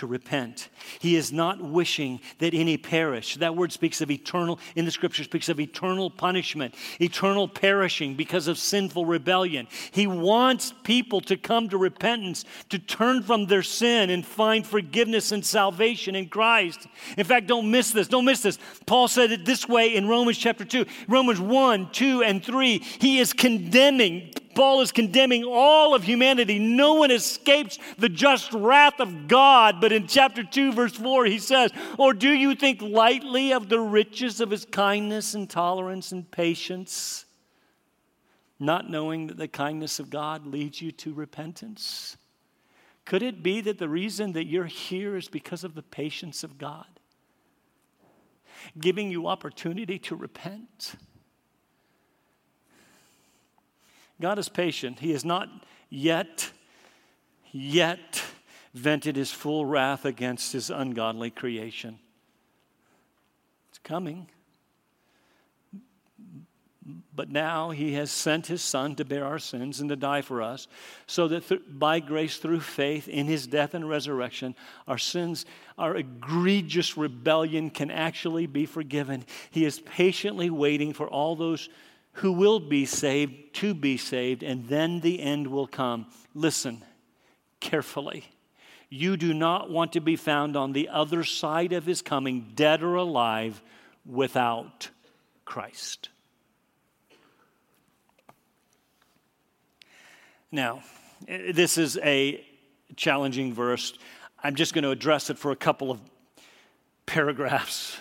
to 0.00 0.06
repent. 0.06 0.70
He 0.98 1.14
is 1.14 1.30
not 1.30 1.60
wishing 1.60 2.20
that 2.38 2.54
any 2.54 2.78
perish. 2.78 3.36
That 3.36 3.54
word 3.54 3.70
speaks 3.70 4.00
of 4.00 4.10
eternal, 4.10 4.58
in 4.74 4.86
the 4.86 4.90
scripture, 4.90 5.24
speaks 5.24 5.50
of 5.50 5.60
eternal 5.60 6.10
punishment, 6.10 6.74
eternal 7.00 7.46
perishing 7.46 8.14
because 8.14 8.48
of 8.48 8.56
sinful 8.56 9.04
rebellion. 9.04 9.68
He 9.90 10.06
wants 10.06 10.72
people 10.84 11.20
to 11.22 11.36
come 11.36 11.68
to 11.68 11.76
repentance, 11.76 12.46
to 12.70 12.78
turn 12.78 13.22
from 13.22 13.46
their 13.46 13.62
sin 13.62 14.08
and 14.08 14.24
find 14.24 14.66
forgiveness 14.66 15.32
and 15.32 15.44
salvation 15.44 16.14
in 16.14 16.28
Christ. 16.28 16.86
In 17.18 17.24
fact, 17.24 17.46
don't 17.46 17.70
miss 17.70 17.90
this. 17.90 18.08
Don't 18.08 18.24
miss 18.24 18.40
this. 18.40 18.58
Paul 18.86 19.06
said 19.06 19.32
it 19.32 19.44
this 19.44 19.68
way 19.68 19.94
in 19.94 20.08
Romans 20.08 20.38
chapter 20.38 20.64
2, 20.64 20.86
Romans 21.08 21.40
1, 21.40 21.90
2, 21.92 22.22
and 22.22 22.42
3. 22.42 22.78
He 22.78 23.18
is 23.18 23.34
condemning 23.34 24.32
Paul 24.60 24.82
is 24.82 24.92
condemning 24.92 25.44
all 25.44 25.94
of 25.94 26.02
humanity. 26.02 26.58
No 26.58 26.92
one 26.92 27.10
escapes 27.10 27.78
the 27.96 28.10
just 28.10 28.52
wrath 28.52 29.00
of 29.00 29.26
God. 29.26 29.80
But 29.80 29.90
in 29.90 30.06
chapter 30.06 30.44
2, 30.44 30.74
verse 30.74 30.92
4, 30.92 31.24
he 31.24 31.38
says, 31.38 31.72
Or 31.96 32.12
do 32.12 32.28
you 32.28 32.54
think 32.54 32.82
lightly 32.82 33.54
of 33.54 33.70
the 33.70 33.80
riches 33.80 34.38
of 34.38 34.50
his 34.50 34.66
kindness 34.66 35.32
and 35.32 35.48
tolerance 35.48 36.12
and 36.12 36.30
patience, 36.30 37.24
not 38.58 38.90
knowing 38.90 39.28
that 39.28 39.38
the 39.38 39.48
kindness 39.48 39.98
of 39.98 40.10
God 40.10 40.44
leads 40.44 40.82
you 40.82 40.92
to 40.92 41.14
repentance? 41.14 42.18
Could 43.06 43.22
it 43.22 43.42
be 43.42 43.62
that 43.62 43.78
the 43.78 43.88
reason 43.88 44.34
that 44.34 44.44
you're 44.44 44.66
here 44.66 45.16
is 45.16 45.28
because 45.28 45.64
of 45.64 45.74
the 45.74 45.82
patience 45.82 46.44
of 46.44 46.58
God, 46.58 47.00
giving 48.78 49.10
you 49.10 49.26
opportunity 49.26 49.98
to 50.00 50.14
repent? 50.14 50.96
God 54.20 54.38
is 54.38 54.48
patient. 54.48 54.98
He 55.00 55.12
has 55.12 55.24
not 55.24 55.48
yet, 55.88 56.50
yet 57.50 58.22
vented 58.74 59.16
his 59.16 59.32
full 59.32 59.64
wrath 59.64 60.04
against 60.04 60.52
his 60.52 60.70
ungodly 60.70 61.30
creation. 61.30 61.98
It's 63.70 63.78
coming. 63.78 64.28
But 67.14 67.30
now 67.30 67.70
he 67.70 67.92
has 67.94 68.10
sent 68.10 68.46
his 68.46 68.62
son 68.62 68.96
to 68.96 69.04
bear 69.04 69.24
our 69.24 69.38
sins 69.38 69.80
and 69.80 69.90
to 69.90 69.96
die 69.96 70.22
for 70.22 70.42
us, 70.42 70.66
so 71.06 71.28
that 71.28 71.46
th- 71.48 71.62
by 71.68 72.00
grace 72.00 72.38
through 72.38 72.60
faith 72.60 73.08
in 73.08 73.26
his 73.26 73.46
death 73.46 73.74
and 73.74 73.88
resurrection, 73.88 74.54
our 74.88 74.98
sins, 74.98 75.44
our 75.78 75.96
egregious 75.96 76.96
rebellion 76.96 77.70
can 77.70 77.90
actually 77.90 78.46
be 78.46 78.66
forgiven. 78.66 79.24
He 79.50 79.64
is 79.64 79.80
patiently 79.80 80.50
waiting 80.50 80.92
for 80.92 81.08
all 81.08 81.36
those 81.36 81.68
who 82.14 82.32
will 82.32 82.60
be 82.60 82.84
saved 82.84 83.54
to 83.54 83.74
be 83.74 83.96
saved, 83.96 84.42
and 84.42 84.68
then 84.68 85.00
the 85.00 85.20
end 85.20 85.46
will 85.46 85.66
come. 85.66 86.06
Listen 86.34 86.84
carefully. 87.60 88.24
You 88.88 89.16
do 89.16 89.32
not 89.32 89.70
want 89.70 89.92
to 89.92 90.00
be 90.00 90.16
found 90.16 90.56
on 90.56 90.72
the 90.72 90.88
other 90.88 91.22
side 91.22 91.72
of 91.72 91.86
his 91.86 92.02
coming, 92.02 92.52
dead 92.54 92.82
or 92.82 92.96
alive, 92.96 93.62
without 94.04 94.90
Christ. 95.44 96.08
Now, 100.50 100.82
this 101.28 101.78
is 101.78 101.96
a 101.98 102.44
challenging 102.96 103.54
verse. 103.54 103.92
I'm 104.42 104.56
just 104.56 104.74
going 104.74 104.82
to 104.82 104.90
address 104.90 105.30
it 105.30 105.38
for 105.38 105.52
a 105.52 105.56
couple 105.56 105.92
of 105.92 106.00
paragraphs. 107.06 107.96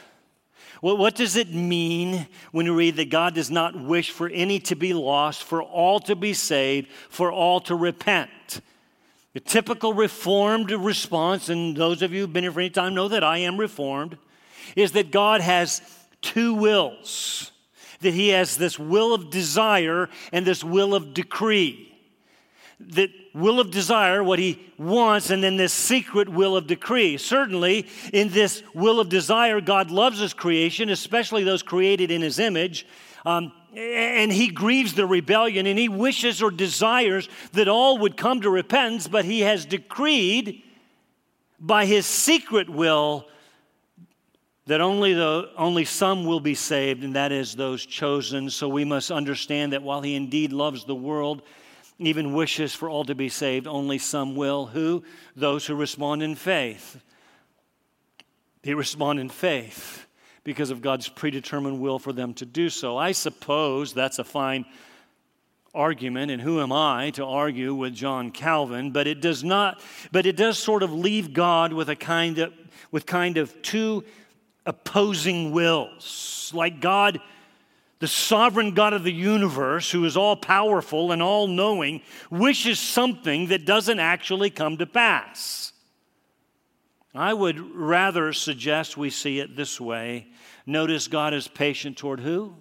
Well, 0.82 0.96
what 0.96 1.15
does 1.15 1.36
it 1.36 1.54
mean 1.54 2.28
when 2.52 2.65
we 2.65 2.72
read 2.72 2.96
that 2.96 3.10
God 3.10 3.36
does 3.36 3.52
not 3.52 3.78
wish 3.78 4.12
for 4.12 4.30
any 4.30 4.60
to 4.62 4.76
be 4.76 4.94
lost, 4.94 5.44
for 5.44 5.62
all 5.62 6.00
to 6.02 6.15
be 6.15 6.34
saved, 6.34 6.89
for 7.10 7.32
all 7.32 7.60
to 7.62 7.76
repent? 7.76 8.62
The 9.34 9.42
typical 9.42 9.94
reformed 9.94 10.72
response, 10.72 11.50
and 11.50 11.76
those 11.76 12.02
of 12.02 12.13
you 12.13 12.22
who've 12.22 12.34
been 12.34 12.44
here 12.44 12.52
for 12.52 12.62
any 12.62 12.70
time 12.70 12.96
know 12.96 13.10
that 13.10 13.24
I 13.24 13.39
am 13.39 13.60
reformed, 13.60 14.18
is 14.76 14.94
that 14.94 15.12
God 15.12 15.42
has 15.42 15.82
two 16.22 16.54
wills. 16.54 17.52
That 18.00 18.13
He 18.13 18.30
has 18.30 18.56
this 18.56 18.80
will 18.80 19.13
of 19.13 19.30
desire 19.30 20.10
and 20.32 20.46
this 20.46 20.63
will 20.63 20.96
of 20.96 21.13
decree 21.13 21.88
that 22.80 23.10
will 23.34 23.60
of 23.60 23.72
desire, 23.72 24.24
what 24.24 24.39
he 24.39 24.60
wants, 24.78 25.30
and 25.30 25.44
then 25.44 25.58
this 25.58 25.74
secret 25.74 26.30
will 26.30 26.56
of 26.56 26.68
decree. 26.68 27.18
Certainly, 27.18 27.88
in 28.13 28.30
this 28.30 28.63
will 28.74 29.00
of 29.00 29.10
desire, 29.10 29.62
God 29.62 29.92
loves 29.92 30.20
his 30.20 30.34
creation, 30.34 30.89
especially 30.89 31.44
those 31.44 31.62
created 31.62 32.10
in 32.10 32.22
his 32.22 32.39
image. 32.39 32.88
Um, 33.26 33.52
and 33.76 34.32
he 34.32 34.48
grieves 34.48 34.94
the 34.94 35.06
rebellion 35.06 35.68
and 35.68 35.78
he 35.78 35.89
wishes 35.89 36.42
or 36.42 36.50
desires 36.50 37.30
that 37.54 37.68
all 37.68 38.00
would 38.00 38.18
come 38.18 38.42
to 38.42 38.50
repentance, 38.50 39.08
but 39.08 39.26
he 39.26 39.42
has 39.42 39.65
decreed 39.65 40.63
by 41.60 41.86
his 41.86 42.06
secret 42.06 42.70
will 42.70 43.28
that 44.65 44.82
only, 44.82 45.13
the, 45.13 45.50
only 45.58 45.84
some 45.84 46.26
will 46.26 46.39
be 46.39 46.54
saved, 46.54 47.04
and 47.04 47.15
that 47.15 47.32
is 47.32 47.56
those 47.56 47.86
chosen. 47.86 48.50
So 48.52 48.70
we 48.70 48.86
must 48.86 49.10
understand 49.10 49.74
that 49.74 49.82
while 49.82 50.02
he 50.02 50.15
indeed 50.15 50.54
loves 50.54 50.86
the 50.86 50.96
world, 50.96 51.42
even 51.99 52.33
wishes 52.33 52.73
for 52.73 52.89
all 52.89 53.03
to 53.05 53.15
be 53.15 53.29
saved, 53.29 53.67
only 53.67 53.97
some 53.97 54.35
will. 54.35 54.67
Who? 54.67 55.03
Those 55.35 55.65
who 55.65 55.75
respond 55.75 56.23
in 56.23 56.35
faith. 56.35 57.01
They 58.63 58.73
respond 58.73 59.19
in 59.19 59.29
faith 59.29 60.05
because 60.43 60.71
of 60.71 60.81
God's 60.81 61.09
predetermined 61.09 61.79
will 61.79 61.99
for 61.99 62.13
them 62.13 62.33
to 62.35 62.45
do 62.45 62.69
so. 62.69 62.97
I 62.97 63.12
suppose 63.12 63.93
that's 63.93 64.19
a 64.19 64.23
fine 64.23 64.65
argument 65.73 66.31
and 66.31 66.41
who 66.41 66.62
am 66.62 66.71
I 66.71 67.12
to 67.12 67.25
argue 67.25 67.75
with 67.75 67.93
John 67.93 68.31
Calvin 68.31 68.91
but 68.91 69.05
it 69.05 69.21
does 69.21 69.43
not 69.43 69.79
but 70.12 70.25
it 70.25 70.35
does 70.35 70.57
sort 70.57 70.81
of 70.81 70.91
leave 70.91 71.31
God 71.31 71.73
with 71.73 71.89
a 71.89 71.95
kind 71.95 72.39
of 72.39 72.51
with 72.89 73.05
kind 73.05 73.38
of 73.38 73.62
two 73.62 74.03
opposing 74.65 75.51
wills 75.51 76.51
like 76.55 76.81
God 76.81 77.19
the 77.99 78.07
sovereign 78.07 78.73
God 78.73 78.93
of 78.93 79.03
the 79.03 79.13
universe, 79.13 79.91
who 79.91 80.05
is 80.05 80.15
all 80.15 80.35
powerful 80.35 81.12
and 81.12 81.21
all 81.21 81.47
knowing, 81.47 82.01
wishes 82.29 82.79
something 82.79 83.47
that 83.47 83.65
doesn't 83.65 83.99
actually 83.99 84.49
come 84.49 84.77
to 84.77 84.85
pass. 84.85 85.73
I 87.13 87.33
would 87.33 87.59
rather 87.75 88.31
suggest 88.33 88.95
we 88.95 89.09
see 89.09 89.39
it 89.39 89.55
this 89.55 89.81
way. 89.81 90.27
Notice 90.65 91.07
God 91.07 91.33
is 91.33 91.47
patient 91.47 91.97
toward 91.97 92.19
who? 92.19 92.55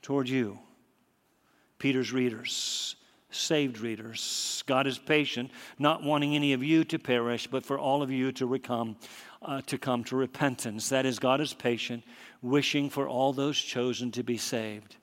Toward 0.00 0.28
you. 0.28 0.58
Peter's 1.78 2.12
readers, 2.12 2.96
saved 3.30 3.80
readers. 3.80 4.62
God 4.66 4.86
is 4.86 4.98
patient, 4.98 5.50
not 5.78 6.02
wanting 6.02 6.36
any 6.36 6.52
of 6.52 6.62
you 6.62 6.84
to 6.84 6.98
perish, 6.98 7.46
but 7.46 7.64
for 7.64 7.78
all 7.78 8.02
of 8.02 8.10
you 8.10 8.32
to 8.32 8.46
uh, 9.42 9.62
to 9.62 9.78
come 9.78 10.04
to 10.04 10.16
repentance. 10.16 10.90
That 10.90 11.06
is, 11.06 11.18
God 11.18 11.40
is 11.40 11.54
patient, 11.54 12.04
wishing 12.42 12.90
for 12.90 13.08
all 13.08 13.32
those 13.32 13.58
chosen 13.58 14.10
to 14.12 14.22
be 14.22 14.36
saved. 14.36 14.96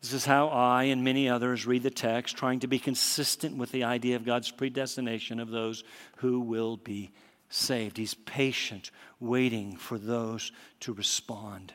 This 0.00 0.12
is 0.12 0.24
how 0.24 0.48
I 0.48 0.84
and 0.84 1.02
many 1.02 1.28
others 1.28 1.66
read 1.66 1.82
the 1.82 1.90
text, 1.90 2.36
trying 2.36 2.60
to 2.60 2.68
be 2.68 2.78
consistent 2.78 3.56
with 3.56 3.72
the 3.72 3.84
idea 3.84 4.16
of 4.16 4.24
God's 4.24 4.50
predestination 4.50 5.40
of 5.40 5.50
those 5.50 5.82
who 6.18 6.40
will 6.40 6.76
be 6.76 7.10
saved. 7.48 7.96
He's 7.96 8.14
patient, 8.14 8.90
waiting 9.18 9.76
for 9.76 9.98
those 9.98 10.52
to 10.80 10.92
respond. 10.92 11.72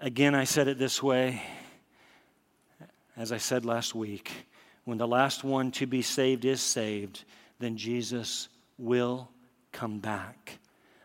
Again, 0.00 0.34
I 0.34 0.44
said 0.44 0.68
it 0.68 0.78
this 0.78 1.02
way, 1.02 1.42
as 3.16 3.32
I 3.32 3.38
said 3.38 3.64
last 3.64 3.94
week 3.94 4.30
when 4.86 4.98
the 4.98 5.06
last 5.06 5.42
one 5.42 5.72
to 5.72 5.84
be 5.84 6.00
saved 6.00 6.44
is 6.44 6.60
saved, 6.60 7.24
then 7.58 7.76
Jesus 7.76 8.48
will 8.78 9.28
come 9.72 9.98
back. 9.98 10.58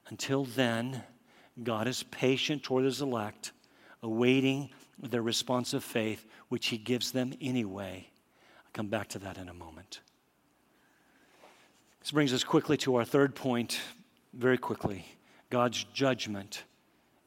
Until 0.07 0.45
then, 0.45 1.03
God 1.61 1.87
is 1.87 2.03
patient 2.03 2.63
toward 2.63 2.85
his 2.85 3.01
elect, 3.01 3.51
awaiting 4.01 4.69
their 4.99 5.21
response 5.21 5.73
of 5.73 5.83
faith, 5.83 6.25
which 6.49 6.67
he 6.67 6.77
gives 6.77 7.11
them 7.11 7.33
anyway. 7.41 8.07
I'll 8.57 8.71
come 8.73 8.87
back 8.87 9.09
to 9.09 9.19
that 9.19 9.37
in 9.37 9.49
a 9.49 9.53
moment. 9.53 10.01
This 11.99 12.11
brings 12.11 12.33
us 12.33 12.43
quickly 12.43 12.77
to 12.77 12.95
our 12.95 13.05
third 13.05 13.35
point, 13.35 13.79
very 14.33 14.57
quickly. 14.57 15.05
God's 15.49 15.83
judgment 15.93 16.63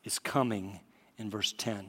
is 0.03 0.19
coming 0.19 0.81
in 1.19 1.31
verse 1.31 1.55
10. 1.57 1.87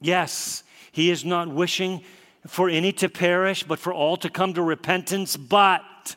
Yes, 0.00 0.62
he 0.92 1.10
is 1.10 1.24
not 1.24 1.48
wishing 1.48 2.02
for 2.46 2.68
any 2.68 2.92
to 2.92 3.08
perish, 3.08 3.62
but 3.62 3.78
for 3.78 3.92
all 3.92 4.16
to 4.18 4.28
come 4.28 4.54
to 4.54 4.62
repentance, 4.62 5.36
but 5.36 6.16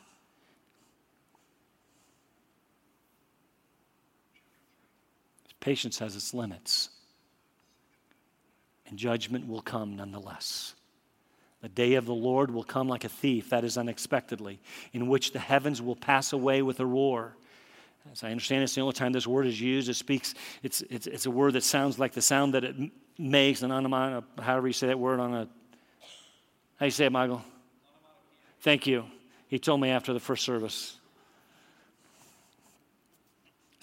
patience 5.66 5.98
has 5.98 6.14
its 6.14 6.32
limits 6.32 6.90
and 8.86 8.96
judgment 8.96 9.48
will 9.48 9.60
come 9.60 9.96
nonetheless. 9.96 10.74
The 11.60 11.68
day 11.68 11.94
of 11.94 12.06
the 12.06 12.14
Lord 12.14 12.52
will 12.52 12.62
come 12.62 12.88
like 12.88 13.02
a 13.02 13.08
thief, 13.08 13.50
that 13.50 13.64
is 13.64 13.76
unexpectedly, 13.76 14.60
in 14.92 15.08
which 15.08 15.32
the 15.32 15.40
heavens 15.40 15.82
will 15.82 15.96
pass 15.96 16.32
away 16.32 16.62
with 16.62 16.78
a 16.78 16.86
roar. 16.86 17.36
As 18.12 18.22
I 18.22 18.30
understand, 18.30 18.62
it's 18.62 18.76
the 18.76 18.80
only 18.80 18.92
time 18.92 19.10
this 19.10 19.26
word 19.26 19.44
is 19.44 19.60
used. 19.60 19.88
It 19.88 19.94
speaks, 19.94 20.34
it's, 20.62 20.82
it's, 20.82 21.08
it's 21.08 21.26
a 21.26 21.32
word 21.32 21.54
that 21.54 21.64
sounds 21.64 21.98
like 21.98 22.12
the 22.12 22.22
sound 22.22 22.54
that 22.54 22.62
it 22.62 22.76
makes, 23.18 23.62
an 23.62 23.72
onomatopoeia, 23.72 24.44
however 24.44 24.68
you 24.68 24.72
say 24.72 24.86
that 24.86 25.00
word 25.00 25.18
on 25.18 25.34
a, 25.34 25.48
how 26.76 26.86
you 26.86 26.92
say 26.92 27.06
it, 27.06 27.10
Michael? 27.10 27.42
Thank 28.60 28.86
you. 28.86 29.04
He 29.48 29.58
told 29.58 29.80
me 29.80 29.90
after 29.90 30.12
the 30.12 30.20
first 30.20 30.44
service. 30.44 30.95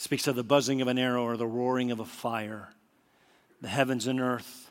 Speaks 0.04 0.28
of 0.28 0.36
the 0.36 0.44
buzzing 0.44 0.82
of 0.82 0.90
an 0.90 1.00
arrow 1.00 1.24
or 1.24 1.38
the 1.38 1.48
roaring 1.48 1.90
of 1.90 2.02
a 2.02 2.06
fire. 2.06 2.68
The 3.62 3.70
heavens 3.70 4.06
and 4.06 4.20
earth 4.20 4.70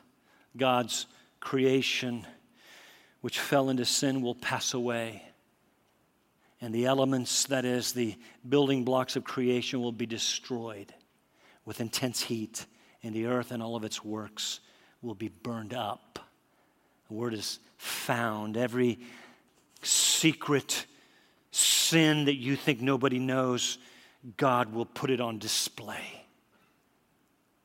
God's 0.55 1.07
creation, 1.39 2.27
which 3.21 3.39
fell 3.39 3.71
into 3.71 3.83
sin, 3.83 4.21
will 4.21 4.35
pass 4.35 4.75
away. 4.75 5.23
And 6.61 6.71
the 6.71 6.85
elements, 6.85 7.45
that 7.45 7.65
is, 7.65 7.93
the 7.93 8.15
building 8.47 8.83
blocks 8.83 9.15
of 9.15 9.23
creation, 9.23 9.81
will 9.81 9.91
be 9.91 10.05
destroyed 10.05 10.93
with 11.65 11.81
intense 11.81 12.21
heat, 12.21 12.67
and 13.01 13.15
the 13.15 13.25
earth 13.25 13.51
and 13.51 13.63
all 13.63 13.75
of 13.75 13.83
its 13.83 14.05
works 14.05 14.59
will 15.01 15.15
be 15.15 15.29
burned 15.29 15.73
up. 15.73 16.19
The 17.07 17.15
word 17.15 17.33
is 17.33 17.57
found. 17.77 18.55
Every 18.55 18.99
secret 19.81 20.85
sin 21.49 22.25
that 22.25 22.35
you 22.35 22.55
think 22.55 22.81
nobody 22.81 23.17
knows, 23.17 23.79
God 24.37 24.73
will 24.73 24.85
put 24.85 25.09
it 25.09 25.19
on 25.19 25.39
display. 25.39 26.25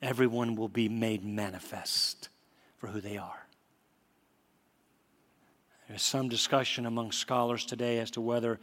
Everyone 0.02 0.54
will 0.54 0.68
be 0.68 0.88
made 0.88 1.24
manifest 1.24 2.28
for 2.76 2.88
who 2.88 3.00
they 3.00 3.16
are. 3.16 3.46
There's 5.88 6.02
some 6.02 6.28
discussion 6.28 6.86
among 6.86 7.12
scholars 7.12 7.64
today 7.64 7.98
as 7.98 8.10
to 8.12 8.20
whether 8.20 8.60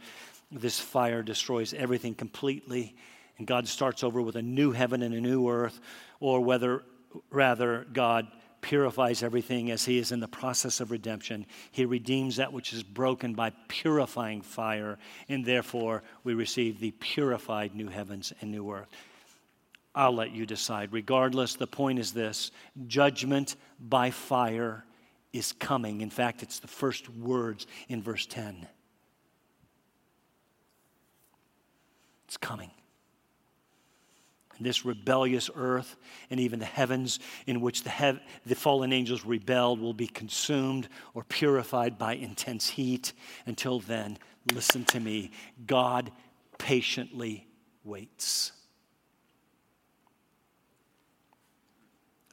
this 0.50 0.78
fire 0.78 1.22
destroys 1.22 1.74
everything 1.74 2.14
completely 2.14 2.94
and 3.38 3.46
God 3.46 3.68
starts 3.68 4.02
over 4.02 4.22
with 4.22 4.36
a 4.36 4.42
new 4.42 4.72
heaven 4.72 5.02
and 5.02 5.14
a 5.14 5.20
new 5.20 5.48
earth, 5.48 5.80
or 6.20 6.40
whether 6.40 6.82
rather 7.30 7.86
God 7.92 8.26
purifies 8.66 9.22
everything 9.22 9.70
as 9.70 9.84
He 9.84 9.96
is 9.98 10.10
in 10.10 10.18
the 10.18 10.26
process 10.26 10.80
of 10.80 10.90
redemption. 10.90 11.46
He 11.70 11.84
redeems 11.84 12.34
that 12.36 12.52
which 12.52 12.72
is 12.72 12.82
broken 12.82 13.32
by 13.32 13.52
purifying 13.68 14.42
fire, 14.42 14.98
and 15.28 15.44
therefore 15.44 16.02
we 16.24 16.34
receive 16.34 16.80
the 16.80 16.90
purified 16.90 17.76
new 17.76 17.86
heavens 17.86 18.32
and 18.40 18.50
new 18.50 18.68
earth. 18.72 18.88
I'll 19.94 20.12
let 20.12 20.32
you 20.32 20.46
decide. 20.46 20.92
Regardless, 20.92 21.54
the 21.54 21.68
point 21.68 22.00
is 22.00 22.12
this 22.12 22.50
judgment 22.88 23.54
by 23.78 24.10
fire 24.10 24.84
is 25.32 25.52
coming. 25.52 26.00
In 26.00 26.10
fact, 26.10 26.42
it's 26.42 26.58
the 26.58 26.66
first 26.66 27.08
words 27.08 27.68
in 27.88 28.02
verse 28.02 28.26
10. 28.26 28.66
It's 32.26 32.36
coming. 32.36 32.72
This 34.64 34.84
rebellious 34.84 35.50
earth 35.54 35.96
and 36.30 36.40
even 36.40 36.58
the 36.58 36.64
heavens 36.64 37.18
in 37.46 37.60
which 37.60 37.82
the, 37.82 37.90
hev- 37.90 38.20
the 38.44 38.54
fallen 38.54 38.92
angels 38.92 39.24
rebelled 39.24 39.80
will 39.80 39.94
be 39.94 40.06
consumed 40.06 40.88
or 41.14 41.24
purified 41.24 41.98
by 41.98 42.14
intense 42.14 42.68
heat. 42.68 43.12
Until 43.46 43.80
then, 43.80 44.18
listen 44.52 44.84
to 44.86 45.00
me 45.00 45.30
God 45.66 46.10
patiently 46.58 47.46
waits. 47.84 48.52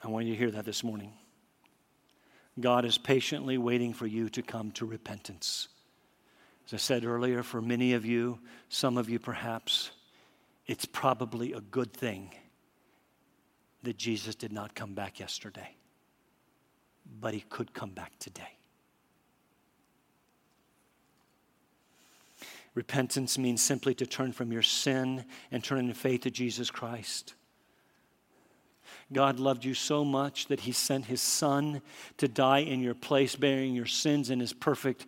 I 0.03 0.09
want 0.09 0.25
you 0.25 0.33
to 0.33 0.37
hear 0.37 0.51
that 0.51 0.65
this 0.65 0.83
morning. 0.83 1.13
God 2.59 2.85
is 2.85 2.97
patiently 2.97 3.57
waiting 3.57 3.93
for 3.93 4.05
you 4.05 4.29
to 4.29 4.41
come 4.41 4.71
to 4.71 4.85
repentance. 4.85 5.69
As 6.67 6.73
I 6.73 6.77
said 6.77 7.05
earlier, 7.05 7.41
for 7.41 7.61
many 7.61 7.93
of 7.93 8.05
you, 8.05 8.39
some 8.69 8.97
of 8.97 9.09
you 9.09 9.19
perhaps, 9.19 9.91
it's 10.65 10.85
probably 10.85 11.53
a 11.53 11.61
good 11.61 11.93
thing 11.93 12.31
that 13.83 13.97
Jesus 13.97 14.35
did 14.35 14.53
not 14.53 14.75
come 14.75 14.93
back 14.93 15.19
yesterday, 15.19 15.75
but 17.19 17.33
he 17.33 17.41
could 17.41 17.73
come 17.73 17.91
back 17.91 18.17
today. 18.19 18.57
Repentance 22.75 23.37
means 23.37 23.61
simply 23.61 23.93
to 23.95 24.05
turn 24.05 24.31
from 24.31 24.51
your 24.51 24.63
sin 24.63 25.25
and 25.51 25.63
turn 25.63 25.85
in 25.85 25.93
faith 25.93 26.21
to 26.21 26.31
Jesus 26.31 26.71
Christ. 26.71 27.35
God 29.11 29.39
loved 29.39 29.63
you 29.63 29.75
so 29.75 30.03
much 30.03 30.47
that 30.47 30.61
he 30.61 30.71
sent 30.71 31.05
his 31.05 31.21
son 31.21 31.81
to 32.17 32.27
die 32.27 32.59
in 32.59 32.81
your 32.81 32.95
place, 32.95 33.35
bearing 33.35 33.75
your 33.75 33.85
sins 33.85 34.29
in 34.29 34.39
his 34.39 34.53
perfect 34.53 35.05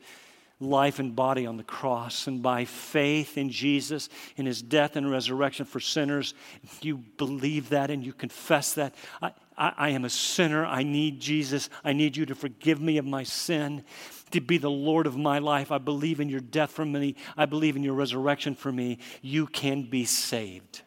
life 0.59 0.99
and 0.99 1.15
body 1.15 1.45
on 1.45 1.57
the 1.57 1.63
cross. 1.63 2.27
And 2.27 2.41
by 2.41 2.65
faith 2.65 3.37
in 3.37 3.49
Jesus, 3.49 4.09
in 4.37 4.45
his 4.45 4.61
death 4.61 4.95
and 4.95 5.09
resurrection 5.09 5.65
for 5.65 5.79
sinners, 5.79 6.33
you 6.81 6.97
believe 7.17 7.69
that 7.69 7.89
and 7.91 8.05
you 8.05 8.13
confess 8.13 8.73
that. 8.73 8.95
I, 9.21 9.31
I, 9.57 9.73
I, 9.77 9.89
am 9.89 10.05
a 10.05 10.09
sinner. 10.09 10.65
I 10.65 10.83
need 10.83 11.19
Jesus. 11.19 11.69
I 11.83 11.93
need 11.93 12.15
you 12.15 12.25
to 12.27 12.35
forgive 12.35 12.81
me 12.81 12.97
of 12.97 13.05
my 13.05 13.23
sin, 13.23 13.83
to 14.31 14.41
be 14.41 14.57
the 14.57 14.71
Lord 14.71 15.07
of 15.07 15.17
my 15.17 15.39
life. 15.39 15.71
I 15.71 15.77
believe 15.77 16.19
in 16.19 16.29
your 16.29 16.41
death 16.41 16.71
for 16.71 16.85
me. 16.85 17.15
I 17.37 17.45
believe 17.45 17.75
in 17.75 17.83
your 17.83 17.93
resurrection 17.93 18.55
for 18.55 18.71
me. 18.71 18.99
You 19.21 19.47
can 19.47 19.83
be 19.83 20.05
saved. 20.05 20.81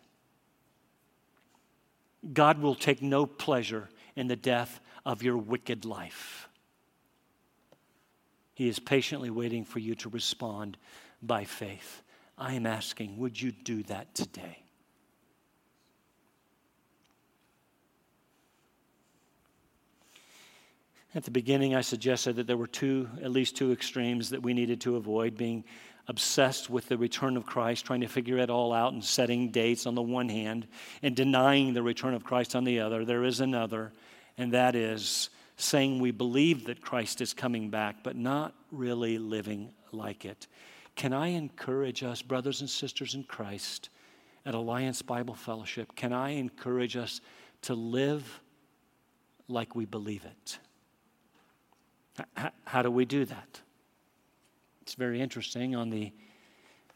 God 2.32 2.60
will 2.60 2.74
take 2.74 3.00
no 3.00 3.26
pleasure 3.26 3.88
in 4.16 4.26
the 4.26 4.36
death 4.36 4.80
of 5.06 5.22
your 5.22 5.36
wicked 5.38 5.84
life. 5.84 6.47
He 8.58 8.66
is 8.66 8.80
patiently 8.80 9.30
waiting 9.30 9.64
for 9.64 9.78
you 9.78 9.94
to 9.94 10.08
respond 10.08 10.78
by 11.22 11.44
faith. 11.44 12.02
I 12.36 12.54
am 12.54 12.66
asking, 12.66 13.16
would 13.18 13.40
you 13.40 13.52
do 13.52 13.84
that 13.84 14.16
today? 14.16 14.64
At 21.14 21.22
the 21.22 21.30
beginning, 21.30 21.76
I 21.76 21.82
suggested 21.82 22.34
that 22.34 22.48
there 22.48 22.56
were 22.56 22.66
two, 22.66 23.08
at 23.22 23.30
least 23.30 23.56
two 23.56 23.70
extremes 23.70 24.30
that 24.30 24.42
we 24.42 24.54
needed 24.54 24.80
to 24.80 24.96
avoid 24.96 25.36
being 25.36 25.62
obsessed 26.08 26.68
with 26.68 26.88
the 26.88 26.98
return 26.98 27.36
of 27.36 27.46
Christ, 27.46 27.86
trying 27.86 28.00
to 28.00 28.08
figure 28.08 28.38
it 28.38 28.50
all 28.50 28.72
out 28.72 28.92
and 28.92 29.04
setting 29.04 29.52
dates 29.52 29.86
on 29.86 29.94
the 29.94 30.02
one 30.02 30.28
hand 30.28 30.66
and 31.00 31.14
denying 31.14 31.74
the 31.74 31.82
return 31.84 32.12
of 32.12 32.24
Christ 32.24 32.56
on 32.56 32.64
the 32.64 32.80
other. 32.80 33.04
There 33.04 33.22
is 33.22 33.38
another, 33.38 33.92
and 34.36 34.52
that 34.52 34.74
is 34.74 35.30
saying 35.58 35.98
we 35.98 36.12
believe 36.12 36.64
that 36.66 36.80
Christ 36.80 37.20
is 37.20 37.34
coming 37.34 37.68
back, 37.68 37.96
but 38.02 38.16
not 38.16 38.54
really 38.70 39.18
living 39.18 39.70
like 39.92 40.24
it. 40.24 40.46
Can 40.94 41.12
I 41.12 41.28
encourage 41.28 42.02
us, 42.02 42.22
brothers 42.22 42.60
and 42.60 42.70
sisters 42.70 43.14
in 43.14 43.24
Christ, 43.24 43.90
at 44.46 44.54
Alliance 44.54 45.02
Bible 45.02 45.34
Fellowship? 45.34 45.94
Can 45.96 46.12
I 46.12 46.30
encourage 46.30 46.96
us 46.96 47.20
to 47.62 47.74
live 47.74 48.40
like 49.48 49.74
we 49.74 49.84
believe 49.84 50.24
it? 50.24 50.58
How 52.64 52.82
do 52.82 52.90
we 52.90 53.04
do 53.04 53.24
that? 53.24 53.60
It's 54.82 54.94
very 54.94 55.20
interesting 55.20 55.74
on 55.74 55.90
the 55.90 56.12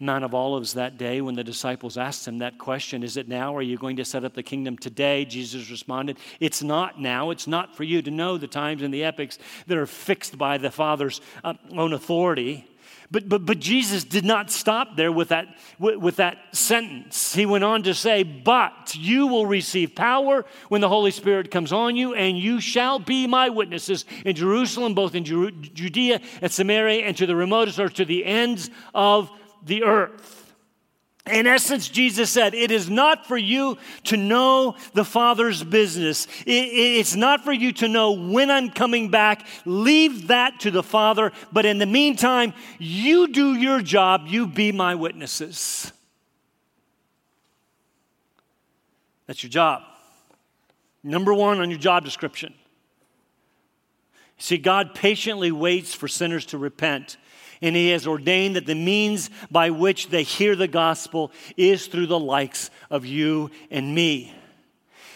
Mount 0.03 0.24
of 0.24 0.34
Olives 0.34 0.74
that 0.74 0.98
day 0.98 1.20
when 1.20 1.34
the 1.36 1.44
disciples 1.44 1.96
asked 1.96 2.26
him 2.26 2.38
that 2.38 2.59
question 2.59 3.03
Is 3.03 3.16
it 3.16 3.28
now? 3.28 3.57
Are 3.57 3.62
you 3.62 3.78
going 3.78 3.96
to 3.96 4.05
set 4.05 4.24
up 4.24 4.34
the 4.34 4.42
kingdom 4.42 4.76
today? 4.76 5.24
Jesus 5.24 5.70
responded, 5.70 6.18
It's 6.40 6.62
not 6.62 7.00
now. 7.00 7.30
It's 7.30 7.46
not 7.46 7.76
for 7.76 7.84
you 7.84 8.03
to 8.03 8.11
know 8.11 8.36
the 8.36 8.48
times 8.48 8.82
and 8.82 8.92
the 8.92 9.05
epochs 9.05 9.38
that 9.68 9.78
are 9.78 9.86
fixed 9.86 10.36
by 10.36 10.59
the 10.59 10.70
Father's 10.70 11.20
uh, 11.44 11.55
own 11.70 11.92
authority. 11.92 12.68
But, 13.12 13.28
but, 13.28 13.44
but 13.44 13.59
Jesus 13.59 14.05
did 14.05 14.24
not 14.24 14.50
stop 14.50 14.96
there 14.96 15.12
with 15.12 15.28
that, 15.28 15.59
with, 15.78 15.98
with 15.98 16.16
that 16.16 16.38
sentence. 16.57 17.34
He 17.34 17.44
went 17.44 17.62
on 17.62 17.82
to 17.82 17.92
say, 17.92 18.22
But 18.22 18.94
you 18.96 19.26
will 19.26 19.44
receive 19.44 19.94
power 19.94 20.46
when 20.70 20.80
the 20.80 20.88
Holy 20.88 21.11
Spirit 21.11 21.50
comes 21.50 21.74
on 21.74 21.94
you, 21.94 22.14
and 22.14 22.38
you 22.38 22.59
shall 22.59 22.98
be 22.98 23.26
my 23.26 23.50
witnesses 23.50 24.07
in 24.24 24.34
Jerusalem, 24.34 24.94
both 24.94 25.14
in 25.14 25.24
Judea 25.24 26.22
and 26.40 26.50
Samaria, 26.50 27.05
and 27.05 27.14
to 27.18 27.26
the 27.26 27.36
remotest 27.36 27.78
or 27.78 27.90
to 27.90 28.07
the 28.07 28.24
ends 28.24 28.70
of 28.94 29.30
the 29.64 29.84
earth. 29.84 30.42
In 31.30 31.46
essence, 31.46 31.88
Jesus 31.88 32.30
said, 32.30 32.52
It 32.52 32.72
is 32.72 32.90
not 32.90 33.26
for 33.26 33.36
you 33.36 33.78
to 34.04 34.16
know 34.16 34.74
the 34.92 35.04
Father's 35.04 35.62
business. 35.62 36.26
it's 36.46 37.14
not 37.14 37.44
for 37.44 37.52
you 37.52 37.72
to 37.74 37.86
know 37.86 38.12
when 38.12 38.50
I'm 38.50 38.70
coming 38.70 39.08
back. 39.08 39.46
Leave 39.64 40.28
that 40.28 40.58
to 40.60 40.72
the 40.72 40.82
Father. 40.82 41.30
But 41.52 41.64
in 41.64 41.78
the 41.78 41.86
meantime, 41.86 42.54
you 42.78 43.28
do 43.28 43.54
your 43.54 43.80
job. 43.80 44.22
You 44.26 44.48
be 44.48 44.72
my 44.72 44.96
witnesses. 44.96 45.92
That's 49.28 49.44
your 49.44 49.50
job. 49.50 49.82
Number 51.04 51.32
one 51.32 51.60
on 51.60 51.70
your 51.70 51.78
job 51.78 52.04
description. 52.04 52.52
See, 54.38 54.58
God 54.58 54.96
patiently 54.96 55.52
waits 55.52 55.94
for 55.94 56.08
sinners 56.08 56.46
to 56.46 56.58
repent 56.58 57.16
and 57.62 57.74
He 57.74 57.90
has 57.90 58.06
ordained 58.06 58.56
that 58.56 58.66
the 58.66 58.74
means 58.74 59.30
by 59.50 59.70
which 59.70 60.08
they 60.08 60.24
hear 60.24 60.54
the 60.54 60.68
gospel 60.68 61.32
is 61.56 61.86
through 61.86 62.08
the 62.08 62.20
likes 62.20 62.70
of 62.90 63.06
you 63.06 63.50
and 63.70 63.94
me. 63.94 64.34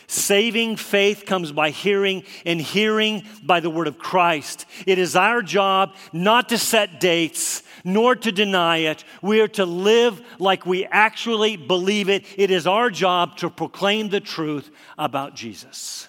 Saving 0.09 0.77
faith 0.77 1.25
comes 1.27 1.51
by 1.51 1.71
hearing, 1.71 2.23
and 2.45 2.61
hearing 2.61 3.25
by 3.43 3.59
the 3.59 3.71
word 3.71 3.89
of 3.89 3.99
Christ. 3.99 4.65
It 4.87 4.99
is 4.99 5.17
our 5.17 5.43
job 5.43 5.97
not 6.13 6.51
to 6.51 6.59
set 6.59 7.01
dates, 7.01 7.65
nor 7.83 8.15
to 8.15 8.31
deny 8.31 8.79
it. 8.79 9.05
We 9.21 9.41
are 9.41 9.49
to 9.49 9.65
live 9.65 10.21
like 10.39 10.65
we 10.65 10.85
actually 10.87 11.57
believe 11.57 12.09
it. 12.09 12.25
It 12.37 12.53
is 12.53 12.69
our 12.69 12.89
job 12.89 13.37
to 13.39 13.51
proclaim 13.51 14.09
the 14.09 14.21
truth 14.21 14.71
about 14.97 15.35
Jesus. 15.35 16.09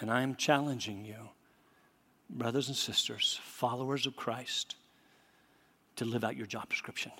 And 0.00 0.10
I 0.10 0.22
am 0.22 0.36
challenging 0.36 1.06
you 1.06 1.27
brothers 2.30 2.68
and 2.68 2.76
sisters, 2.76 3.40
followers 3.42 4.06
of 4.06 4.16
Christ, 4.16 4.76
to 5.96 6.04
live 6.04 6.24
out 6.24 6.36
your 6.36 6.46
job 6.46 6.68
description. 6.68 7.12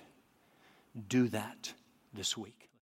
Do 1.07 1.27
that 1.29 1.73
this 2.13 2.37
week. 2.37 2.58